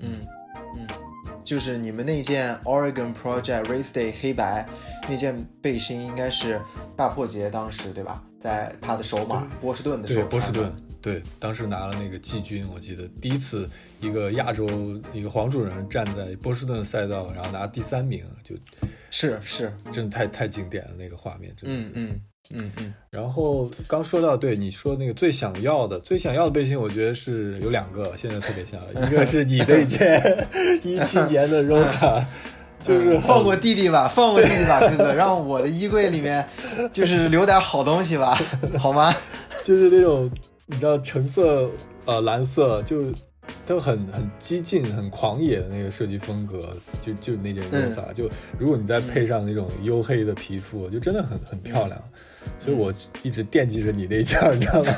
[0.00, 0.20] 嗯
[0.76, 0.86] 嗯，
[1.44, 4.66] 就是你们那件 Oregon Project Race Day 黑白
[5.08, 6.60] 那件背心，应该是
[6.96, 8.20] 大破节当时对吧？
[8.40, 10.72] 在他的首马波士顿的时候，波士顿。
[11.02, 13.68] 对，当时拿了那个季军，我记得第一次
[14.00, 14.68] 一个亚洲
[15.14, 18.54] 一个黄种人站在波士顿赛道，然后拿第三名，就
[19.10, 21.88] 是是，真的太太经典了那个画面，真的是。
[21.88, 22.20] 嗯嗯
[22.50, 22.94] 嗯嗯。
[23.10, 30.48] 然后刚说到，对你说那个最想要的最想要的背心，我觉得是有两个，现在特别想要，一个是你那件
[30.84, 32.22] 一七年的 Rosa，
[32.82, 36.46] 就是放过弟弟吧，放过弟弟吧，哥哥，让我的衣柜里面
[36.92, 38.36] 就是留点好东西吧，
[38.78, 39.10] 好吗？
[39.64, 40.30] 就是那种。
[40.70, 41.68] 你知道橙色，
[42.04, 43.06] 呃，蓝色就
[43.66, 52.00] 都很很激进、很狂野的那个设计风格，就就那件 Rosa，就如果你再配上那种黝黑的皮肤，就真的很很漂亮。
[52.58, 52.92] 所以我
[53.22, 54.92] 一直惦记着你那件，你知道吗？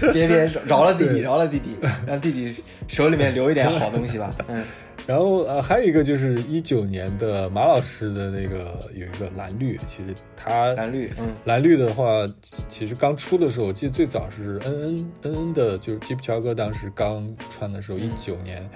[0.12, 1.76] 别别饶了弟弟，饶了弟弟，
[2.06, 2.54] 让弟弟
[2.86, 4.34] 手里面留一点好东西吧。
[4.48, 4.62] 嗯。
[5.08, 12.04] 然后呃，还有一个就是一九年的马老师的那个有一个蓝绿，其实它蓝绿，嗯，蓝绿的话，
[12.42, 18.68] 其实刚出的时候，我记得最早是 N N N N 的，就是吉普乔哥当时刚穿的时候，一九年。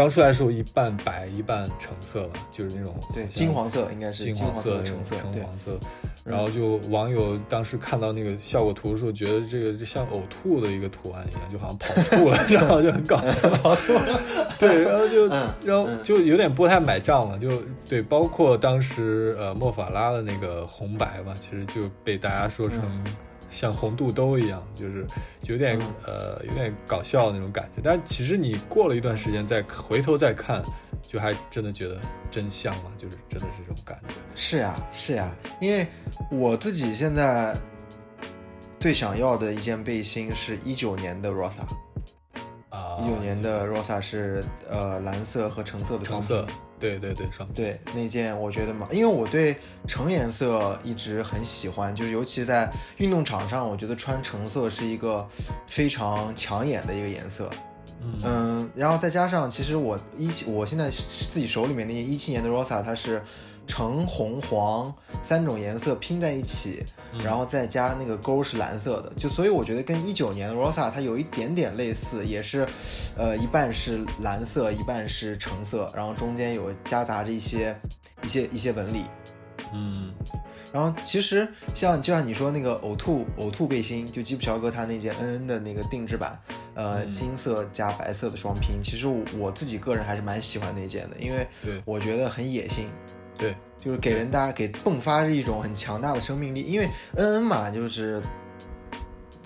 [0.00, 5.78] 刚出来的时候，一半白一半橙色吧，就是那种对金黄色，应该是金黄色、橙色、橙黄色。
[6.24, 13.50] 然后就网友当时看到那个效果图的时候，觉得这个就像呕吐的一个图案一样，就好像跑吐了， 然后就很搞笑。
[13.50, 14.20] 跑吐了，
[14.58, 15.28] 对，然后就
[15.62, 23.04] 然后就有点不太买账了，就对，包括当时呃莫法拉的那个红白嘛，其实就被大家说成。
[23.50, 25.06] 像红肚兜一样，就是
[25.46, 30.62] 有点呃有点搞笑的那种感觉，但其实你过了一段时间再回头再看，
[31.02, 34.14] 就还真的觉得真像了，就是真的是这种感觉。
[34.34, 35.86] 是呀，是呀，因为
[36.30, 37.56] 我自己现在
[38.78, 41.62] 最想要的一件背心是一九年的 Rosa，
[42.70, 46.46] 啊，一九年的 Rosa 是呃蓝色和橙色的双色。
[46.78, 49.54] 对对对，双对那件我觉得嘛，因为我对
[49.86, 55.28] 橙颜色一直很喜欢，就是尤其在运动场上，我觉得穿橙色是一个
[55.66, 57.50] 非常抢眼的一个颜色。
[58.24, 63.22] 嗯，然后再加上其实我一七，我现在自己手里面那件一七年的 Rosa，它是。
[63.66, 64.92] 橙红黄
[65.22, 66.82] 三种颜色拼在一起，
[67.22, 72.66] 然后再加那个勾是蓝色的，就所以我觉得跟一九年的 Rosa 它有一点点类似，也是，
[73.16, 77.78] 呃，一半是蓝色，一半是橙色，然后中间有夹杂着一些
[78.22, 79.04] 一些一些纹理。
[79.72, 80.12] 嗯，
[80.72, 86.36] 然后其实像就像你说那个呕吐呕吐背心，就吉普乔格他那件 N N 的那个定制版，
[86.74, 89.06] 呃，金色加白色的双拼，其实
[89.38, 91.46] 我自己个人还是蛮喜欢那件的，因为
[91.84, 92.90] 我觉得很野性。
[93.40, 96.86] 对，就是给人大家给迸发着一种很强大的生命力，因为
[97.16, 98.22] N N 嘛，就是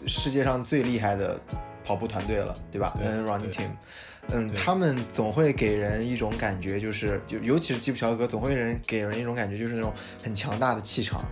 [0.05, 1.41] 世界上最厉害的
[1.85, 3.71] 跑步团队了，对吧？N N Running Team，
[4.31, 9.93] 嗯，他们总会给人一种感觉，就是就尤其是基普乔格，总会人给人一种感觉，就是那种
[10.23, 11.25] 很强大的气场。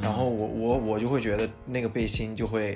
[0.00, 2.74] 然后我我我就会觉得那个背心就会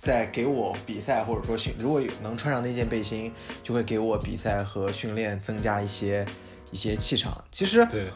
[0.00, 6.26] 在给我比赛或者说训，如果能穿上那件背心，就会给我比赛和训练增加一些
[6.72, 7.44] 一些气场。
[7.52, 8.06] 其实对。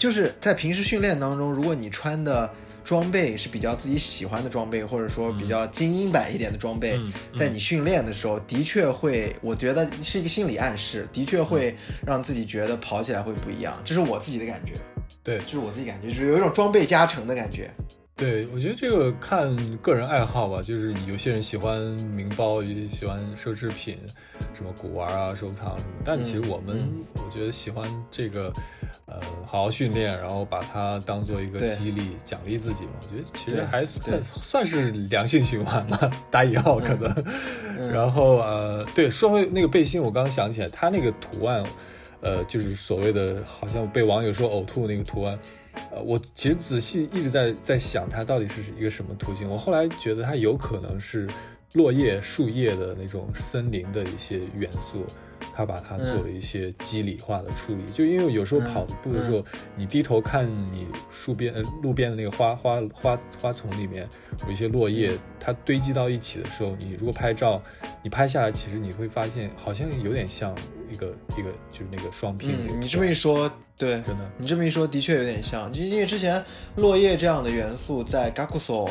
[0.00, 2.50] 就是在平时训练当中，如果你穿的
[2.82, 6.98] 装备是比较自己喜欢的装备，或者说比较精英版一点的装备，
[7.38, 11.76] 在你训练的时候，的确会，我觉得是一个心理暗示，的确会
[12.06, 13.78] 让自己觉得跑起来会不一样。
[13.84, 14.72] 这是我自己的感觉，
[15.22, 17.70] 对，这是我自己感觉，就是有一种装备加成的感觉。
[18.20, 23.96] 对，我觉得这个看个人爱好吧，就是有些人喜欢名包，有些喜欢奢侈品，
[24.52, 25.74] 什么古玩啊、收藏。
[26.04, 28.52] 但其实我们，我觉得喜欢这个，
[29.06, 32.90] 呃，好好训练，然后把它当做一个激励、奖励自己嘛。
[33.00, 37.24] 我觉得其实还算算是良性循环吧，打引号可能。
[37.90, 41.64] 然后呃，对，说回那个背心，我刚刚想起来，它那个图案，
[42.20, 45.38] 呃，就是所谓的，好像被网友说呕吐那个图案。
[45.90, 49.48] 呃，我其实仔细一直在在想它到底是一个什么图形。
[49.48, 51.28] 我后来觉得它有可能是
[51.74, 55.04] 落叶、树叶的那种森林的一些元素，
[55.54, 57.82] 它把它做了一些肌理化的处理。
[57.92, 59.44] 就因为有时候跑步的时候，
[59.76, 64.08] 你低头看你树边、呃路边的那个花花花花丛里面
[64.46, 67.62] 有一些落叶，它堆积到一起的时候，你如果拍照，
[68.02, 70.56] 你拍下来，其实你会发现好像有点像
[70.90, 71.06] 一个
[71.36, 72.54] 一个就是那个双拼。
[72.80, 73.50] 你这么一说。
[73.80, 76.44] 对，真的，你这么一说，的确有点像，就因为之前
[76.76, 78.90] 落叶这样的元素在 Gakuso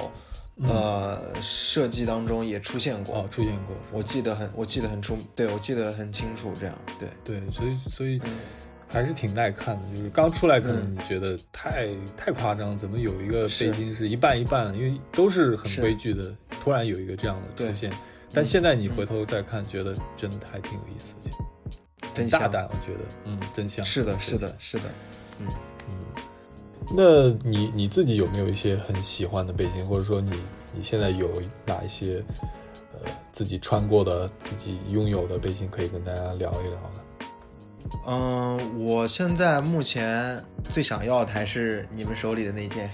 [0.63, 7.07] 呃设计当中也出现过，哦，出现过，我记得很，我记得很出，对我记得很清楚，这样，对。
[7.23, 8.19] 对，所以所以
[8.87, 11.87] 还是挺耐看的，就是刚出来可能你觉得太
[12.17, 17.93] 太夸张，怎么有一个背心是一半一半，因为都是很规矩的，突然有一个这样的出现，
[18.33, 21.13] 但现在你回头再看，觉得真的还挺有意思，
[22.13, 24.83] 真大胆，我觉得，嗯，真香，是的，是的，是的，
[25.39, 25.47] 嗯。
[25.89, 25.95] 嗯。
[26.91, 30.31] 那你你自己有没有一些很喜欢的背心，或者说你
[30.73, 31.29] 你现在有
[31.65, 32.23] 哪一些
[32.93, 36.99] 呃自己穿过的、自己拥有的背心可以跟大家聊一聊呢？
[38.05, 42.89] 嗯，我现在目前最想要的还是你们手里的那件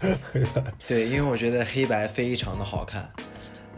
[0.00, 3.10] 黑白， 对，因为我觉得黑白非常的好看，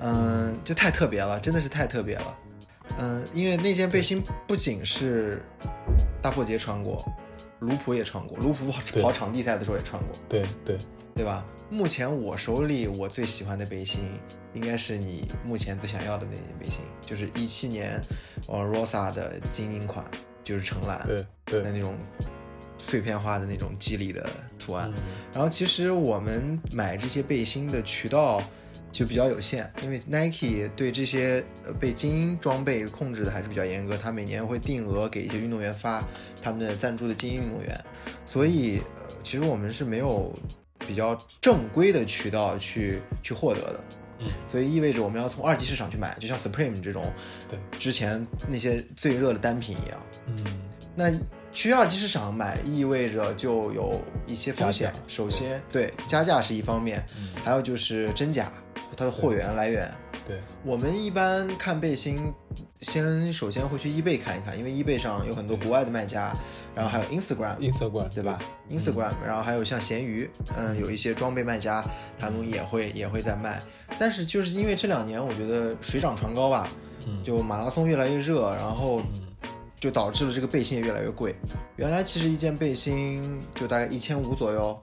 [0.01, 2.37] 嗯，就太特别了，真的是太特别了，
[2.99, 5.43] 嗯，因为那件背心不仅是
[6.23, 7.05] 大破节穿过。
[7.61, 10.77] 卢普也穿过，卢普跑跑场地赛的时候也穿过，对对
[11.15, 11.43] 对吧？
[11.71, 14.11] 目前我手里我最喜欢的背心，
[14.53, 17.99] 应该是你目前最想要的那件背心，就是一七年，
[18.47, 20.05] 呃，Rosa 的精英款，
[20.45, 21.97] 就是橙蓝，对对的那种
[22.77, 24.29] 碎片化的那种肌理的
[24.59, 24.93] 图案。
[25.33, 28.43] 然后其实我们买这些背心的渠道。
[28.97, 36.03] 就比较有限，因为 Nike 对这些呃被精英装备控制的还是比较严格，他每年会定额给一些运动员发
[36.41, 37.85] 他们的赞助的精英运动员，
[38.25, 40.35] 所以呃其实我们是没有
[40.79, 43.85] 比较正规的渠道去去获得的，
[44.21, 44.29] 嗯。
[44.47, 47.05] 所以意味着我们要从二级市场去买，就像 Supreme 这种，
[47.51, 47.59] 对。
[47.79, 50.59] 之前那些最热的单品一样，嗯，
[50.95, 51.13] 那
[51.53, 57.05] 去二级市场买意味着就有一些风险，首先对加价是一方面，
[57.45, 58.51] 还有就是真假。
[58.97, 59.93] 它的货源来源，
[60.27, 62.33] 对我们一般看背心，
[62.81, 66.35] 先首先会去 eBay 看一看，因为 eBay 上有很多国外的卖家，
[66.75, 68.41] 然后还有 Instagram，Instagram 对吧
[68.71, 71.85] ？Instagram，然后还有像闲鱼，嗯，有一些装备卖家，
[72.19, 73.63] 他们也会也会在卖。
[73.99, 76.69] 但是就是因为这两年我觉得水涨船高吧，
[77.23, 79.03] 就马拉松越来越热，然后
[79.79, 81.37] 就导致了这个背心也越来越贵。
[81.77, 84.83] 原来其实一件背心就大概一千五左右。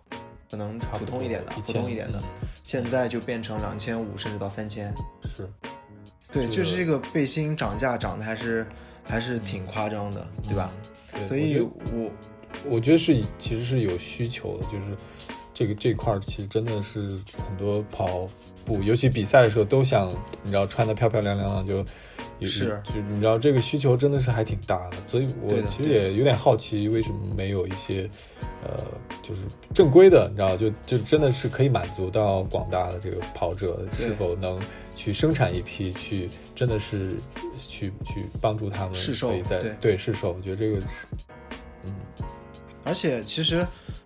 [0.54, 2.22] 可能普通一点的，普通一点的，
[2.62, 4.94] 现在就变成两千五，甚至到三千。
[5.24, 5.50] 是，
[6.32, 8.68] 对，就是这个背心涨价涨的还是
[9.04, 10.72] 还是挺夸张的，对吧？
[11.28, 12.12] 所以我
[12.66, 14.96] 我觉得是其实是有需求的，就是
[15.54, 18.26] 这个这块其实真的是很多跑
[18.66, 20.10] 步，尤其比赛的时候都想，
[20.44, 21.86] 你知道穿的漂漂亮亮的就。
[22.46, 28.10] 是，就你知道这个需求真的是还挺大的，所以我其实也有点好奇，为什么没有一些，
[28.62, 28.84] 呃，
[29.22, 29.44] 就是
[29.74, 34.60] 正规的，你知道，就就真的是可以满足到广大的这个跑者，是否能
[34.94, 37.16] 去生产一批，去真的是
[37.58, 41.08] 去去帮助他们试售，在对试售，我觉得这个是，
[41.86, 41.96] 嗯，
[42.84, 43.66] 而且其实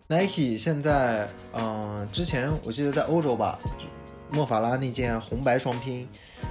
[0.10, 3.60] Nike 现在，嗯，之前我记得在欧洲吧，
[4.32, 6.08] 莫法拉那件红白双拼。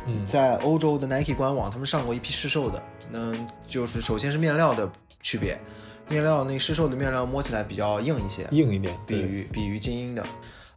[0.07, 2.83] 嗯在欧洲的 Nike 官网，他们上过一批试售的，
[3.13, 4.91] 嗯，就是首先是面料的
[5.23, 5.59] 区别，
[6.09, 10.27] 面料那试售的面料摸起来比较硬一些，硬一点，比于比于精英的，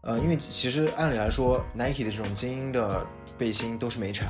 [0.01, 3.05] 呃，因为其实按理来说，Nike 的这种精英的
[3.37, 4.29] 背心都是美产，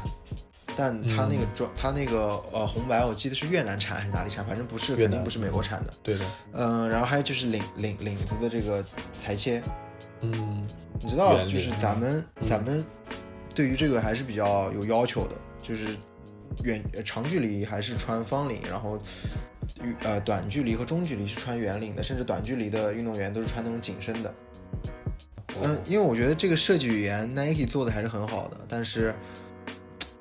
[0.79, 6.23] 但它那个装，它那个呃红白，我记得是越南产还是哪里产，反正不是，肯定不是美国产的，对的，
[6.53, 9.61] 嗯，然后还有就是领领领子的这个裁切，
[10.21, 10.65] 嗯，
[11.01, 12.85] 你知道，就是咱们咱们。
[13.53, 15.97] 对于这个还是比较有要求的，就是
[16.63, 18.97] 远长距离还是穿方领，然后
[20.01, 24.33] 呃短距离和中距离是穿圆领的，甚至短距离的运动员都是穿那种紧身的。
[25.61, 29.13] 嗯，因为我觉得这个设计语言 Nike 做的还是很好的，但是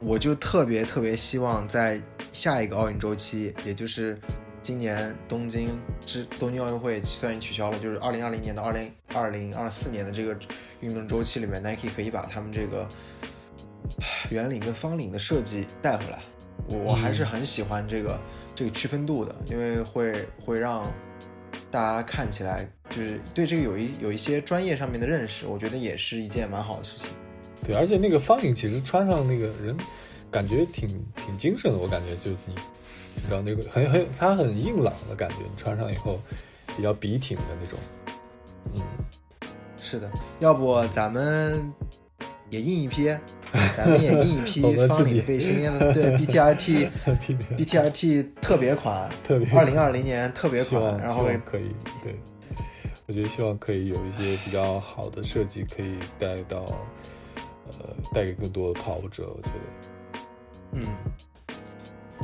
[0.01, 2.01] 我就特别特别希望在
[2.33, 4.19] 下一个奥运周期，也就是
[4.63, 10.37] 今年东京之东京奥运会虽然取消了，就是二零二零年到二零二零二四年的这个
[10.81, 12.89] 运动周期里面，Nike 可以把他们这个。
[14.29, 16.19] 圆领跟方领的设计带回来，
[16.69, 18.21] 我我还是很喜欢这个
[18.55, 20.93] 这个区分度的，因为会会让
[21.71, 27.09] 大家看起来就是对这个有一有一些专业上面的认识，我觉得也是一件蛮好的事情。
[27.65, 29.77] 对，而且那个方领其实穿上那个人
[30.31, 32.55] 感觉挺挺精神的，我感觉就你
[33.15, 36.21] 你知道那个很很它很硬朗的感觉，你穿上以后
[36.77, 37.79] 比较笔挺的那种。
[38.75, 38.83] 嗯，
[39.81, 41.73] 是的，要不咱们
[42.51, 43.15] 也印一批。
[43.75, 46.87] 咱们也印一批 方领背心，对 B T R T
[47.57, 52.15] B T R T 特别款，特别二零二零年特别款，然后可以，对，
[53.07, 56.67] 我觉得希望可以有一些比较好的设计，可以带到，
[57.81, 59.33] 呃，带给更多的跑者。
[59.37, 60.21] 我觉得，
[60.73, 60.87] 嗯，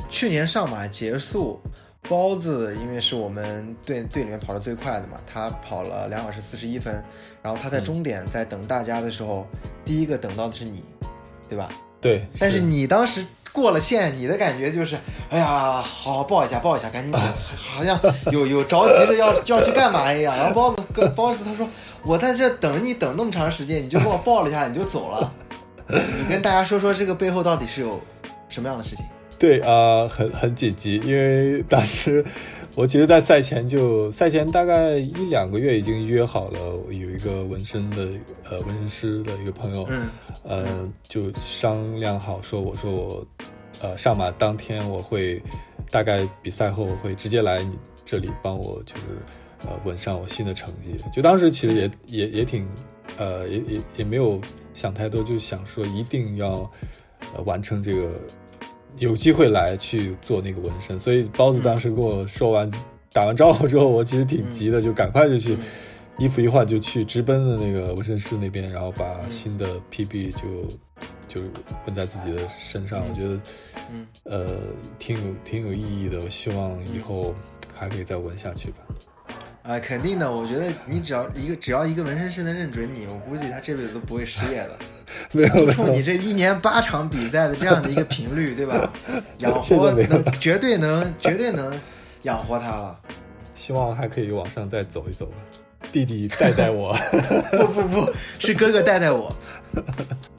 [0.09, 1.59] 去年上马结束，
[2.07, 7.03] 包子因为是我们队队里面跑得最快的嘛，他跑了两小时四十一分，
[7.41, 9.47] 然后他在终点在等大家的时候，
[9.83, 10.83] 第一个等到的是你，
[11.47, 11.71] 对吧？
[12.01, 12.27] 对。
[12.39, 13.25] 但是你当时
[13.55, 14.97] 过了线，你的感觉就是，
[15.29, 17.15] 哎呀，好抱一下，抱一下，赶紧，
[17.57, 17.97] 好像
[18.33, 20.35] 有有着急着要要去干嘛一样。
[20.35, 21.65] 然后包子跟包子他说，
[22.03, 25.31] 我在这等你等那么长时间，你就给我抱了一下，你就走了。
[25.87, 27.97] 你跟大家说说这个背后到底是有
[28.49, 29.05] 什么样的事情？
[29.37, 32.23] 对啊，很很紧急，因为当时
[32.75, 36.59] 我其实，在赛前就赛前大概一两个月已经约好了，
[36.89, 38.09] 有一个纹身的
[38.49, 40.09] 呃纹身师的一个朋友，嗯，
[40.43, 43.25] 呃，就商量好说，我说我
[43.81, 45.41] 呃上马当天我会
[45.89, 49.03] 大概比赛后我会直接来你这里帮我就是
[49.61, 50.97] 呃纹上我新的成绩。
[51.13, 52.67] 就当时其实也也也挺
[53.15, 54.41] 呃也也也没有
[54.73, 56.69] 想太多，就想说一定要
[57.33, 58.11] 呃完成这个。
[58.97, 62.69] 有机会来去做那个纹身，所以包子当时跟我说完
[63.11, 65.57] 打完招呼之后，我其实挺急的，就赶快就去
[66.17, 70.41] 衣服一换就去直奔的那个纹身师那边，然后把新的 PB 就
[71.27, 71.41] 就
[71.85, 73.01] 纹在自己的身上。
[73.09, 73.39] 我觉得，
[73.91, 74.57] 嗯，呃，
[74.97, 76.21] 挺有挺有意义的。
[76.21, 77.35] 我希望以后
[77.73, 78.77] 还可以再纹下去吧。
[79.67, 80.31] 啊，肯定的。
[80.31, 84.77] 我觉得你只要一个只要一个纹身师能认准你，我估计他这辈子都不会失业的。
[85.33, 88.91] 没有，冲你这一年八场比赛的这样的一个频率，对吧？
[89.39, 91.79] 养活能绝对能绝对能
[92.23, 92.99] 养活他了。
[93.53, 95.35] 希望还可以往上再走一走吧，
[95.91, 96.95] 弟弟带带我。
[97.57, 99.33] 不不不是哥哥带带我。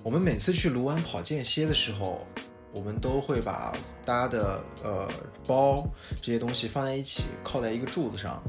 [0.03, 2.25] 我们每次去卢湾跑间歇的时候，
[2.73, 3.75] 我们都会把
[4.05, 5.09] 大家的呃
[5.47, 5.85] 包
[6.21, 8.41] 这些东西放在一起，靠在一个柱子上。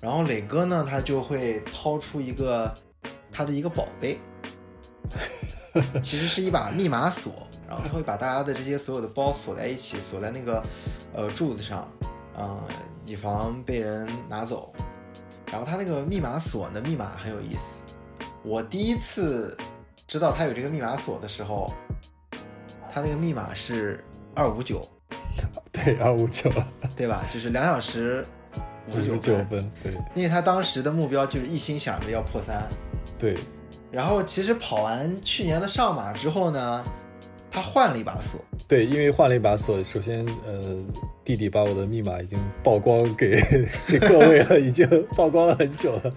[0.00, 2.74] 然后磊哥呢，他就会掏出一个
[3.30, 4.18] 他的一个宝贝。
[6.02, 7.32] 其实是一把密码锁，
[7.68, 10.60] 然后他会把大家的这些所有的包锁在一起，锁在那个
[11.12, 11.88] 呃柱子上，
[12.36, 12.58] 嗯，
[13.04, 14.72] 以防被人拿走。
[15.46, 17.82] 然后他那个密码锁呢密码很有意思。
[18.42, 19.56] 我第一次
[20.08, 21.72] 知道他有这个密码锁的时候，
[22.92, 24.84] 他那个密码是二五九，
[25.70, 26.50] 对，二五九，
[26.96, 27.24] 对吧？
[27.30, 28.26] 就是两小时
[28.88, 29.92] 五十九分，对。
[30.14, 32.68] 因为他当时的目标就是一心想着要破三，
[33.18, 33.36] 对。
[33.90, 36.84] 然后其实跑完去年的上马之后呢，
[37.50, 38.40] 他换了一把锁。
[38.68, 40.76] 对，因为换了一把锁，首先呃，
[41.24, 43.40] 弟弟把我的密码已经曝光给
[43.88, 46.12] 给各位了，已经曝光了很久了。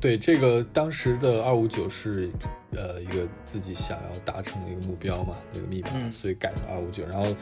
[0.00, 2.28] 对，这个当时的二五九是
[2.72, 7.04] 呃一个自己想要达成的一个目标嘛，那个密码，所以改成二五九。
[7.06, 7.34] 然后。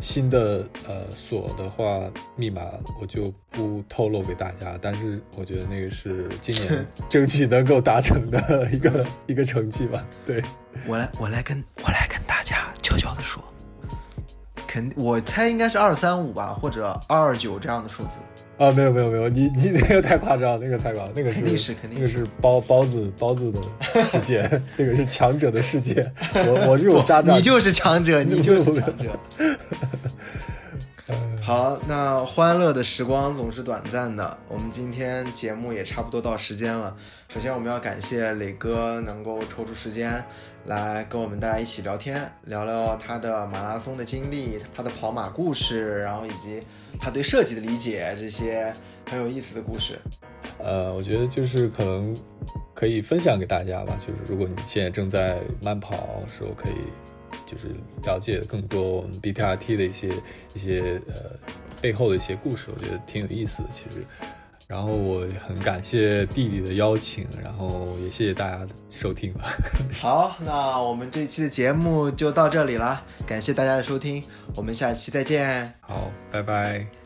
[0.00, 2.62] 新的呃锁的话，密码
[3.00, 10.04] 我就不透露给大家，但是我觉得那个是今年 争取能够达成的一个一个成绩吧。
[10.26, 10.42] 对
[10.86, 13.42] 我来，我来跟我来跟大家悄悄的说，
[14.66, 18.18] 肯我猜应该是二三五吧，或者二二九这样的数字。
[18.62, 23.60] 啊，没有没有没有，你你那个太夸张，那个太夸张，那个肯定是肯定，那个是包包子包子的
[24.04, 24.48] 世界，
[24.78, 26.08] 那个是强者的世界。
[26.46, 29.18] 我我这种渣渣，你就是强者，你就是强者。
[31.42, 36.96] 好，那欢乐的时光总是短暂的，我们今天节目也差不多到时间了。
[37.28, 40.24] 首先，我们要感谢磊哥能够抽出时间
[40.66, 46.62] 来跟我们大家一起聊天，聊聊他的马拉松的经历，他的跑马故事，然后以及
[47.00, 48.74] 他对设计的理解，这些
[49.08, 49.98] 很有意思的故事。
[50.58, 52.16] 呃，我觉得就是可能
[52.74, 56.74] 可以分享给大家吧，就是如果你现在正在慢跑的时候，可以。
[57.44, 57.68] 就是
[58.04, 60.08] 了解更多我们 BTRT 的一些
[60.54, 61.38] 一些呃
[61.82, 63.68] 背后的一些故事，我觉得挺有意思的。
[63.70, 64.06] 其实，
[64.72, 69.44] 然后我很感谢弟弟的邀请，然后也谢谢大家的收听吧。
[70.00, 74.24] 好，那我们这期的节目就到这里了，感谢大家的收听，
[74.56, 75.70] 我们下期再见。
[75.82, 77.01] 好，拜拜。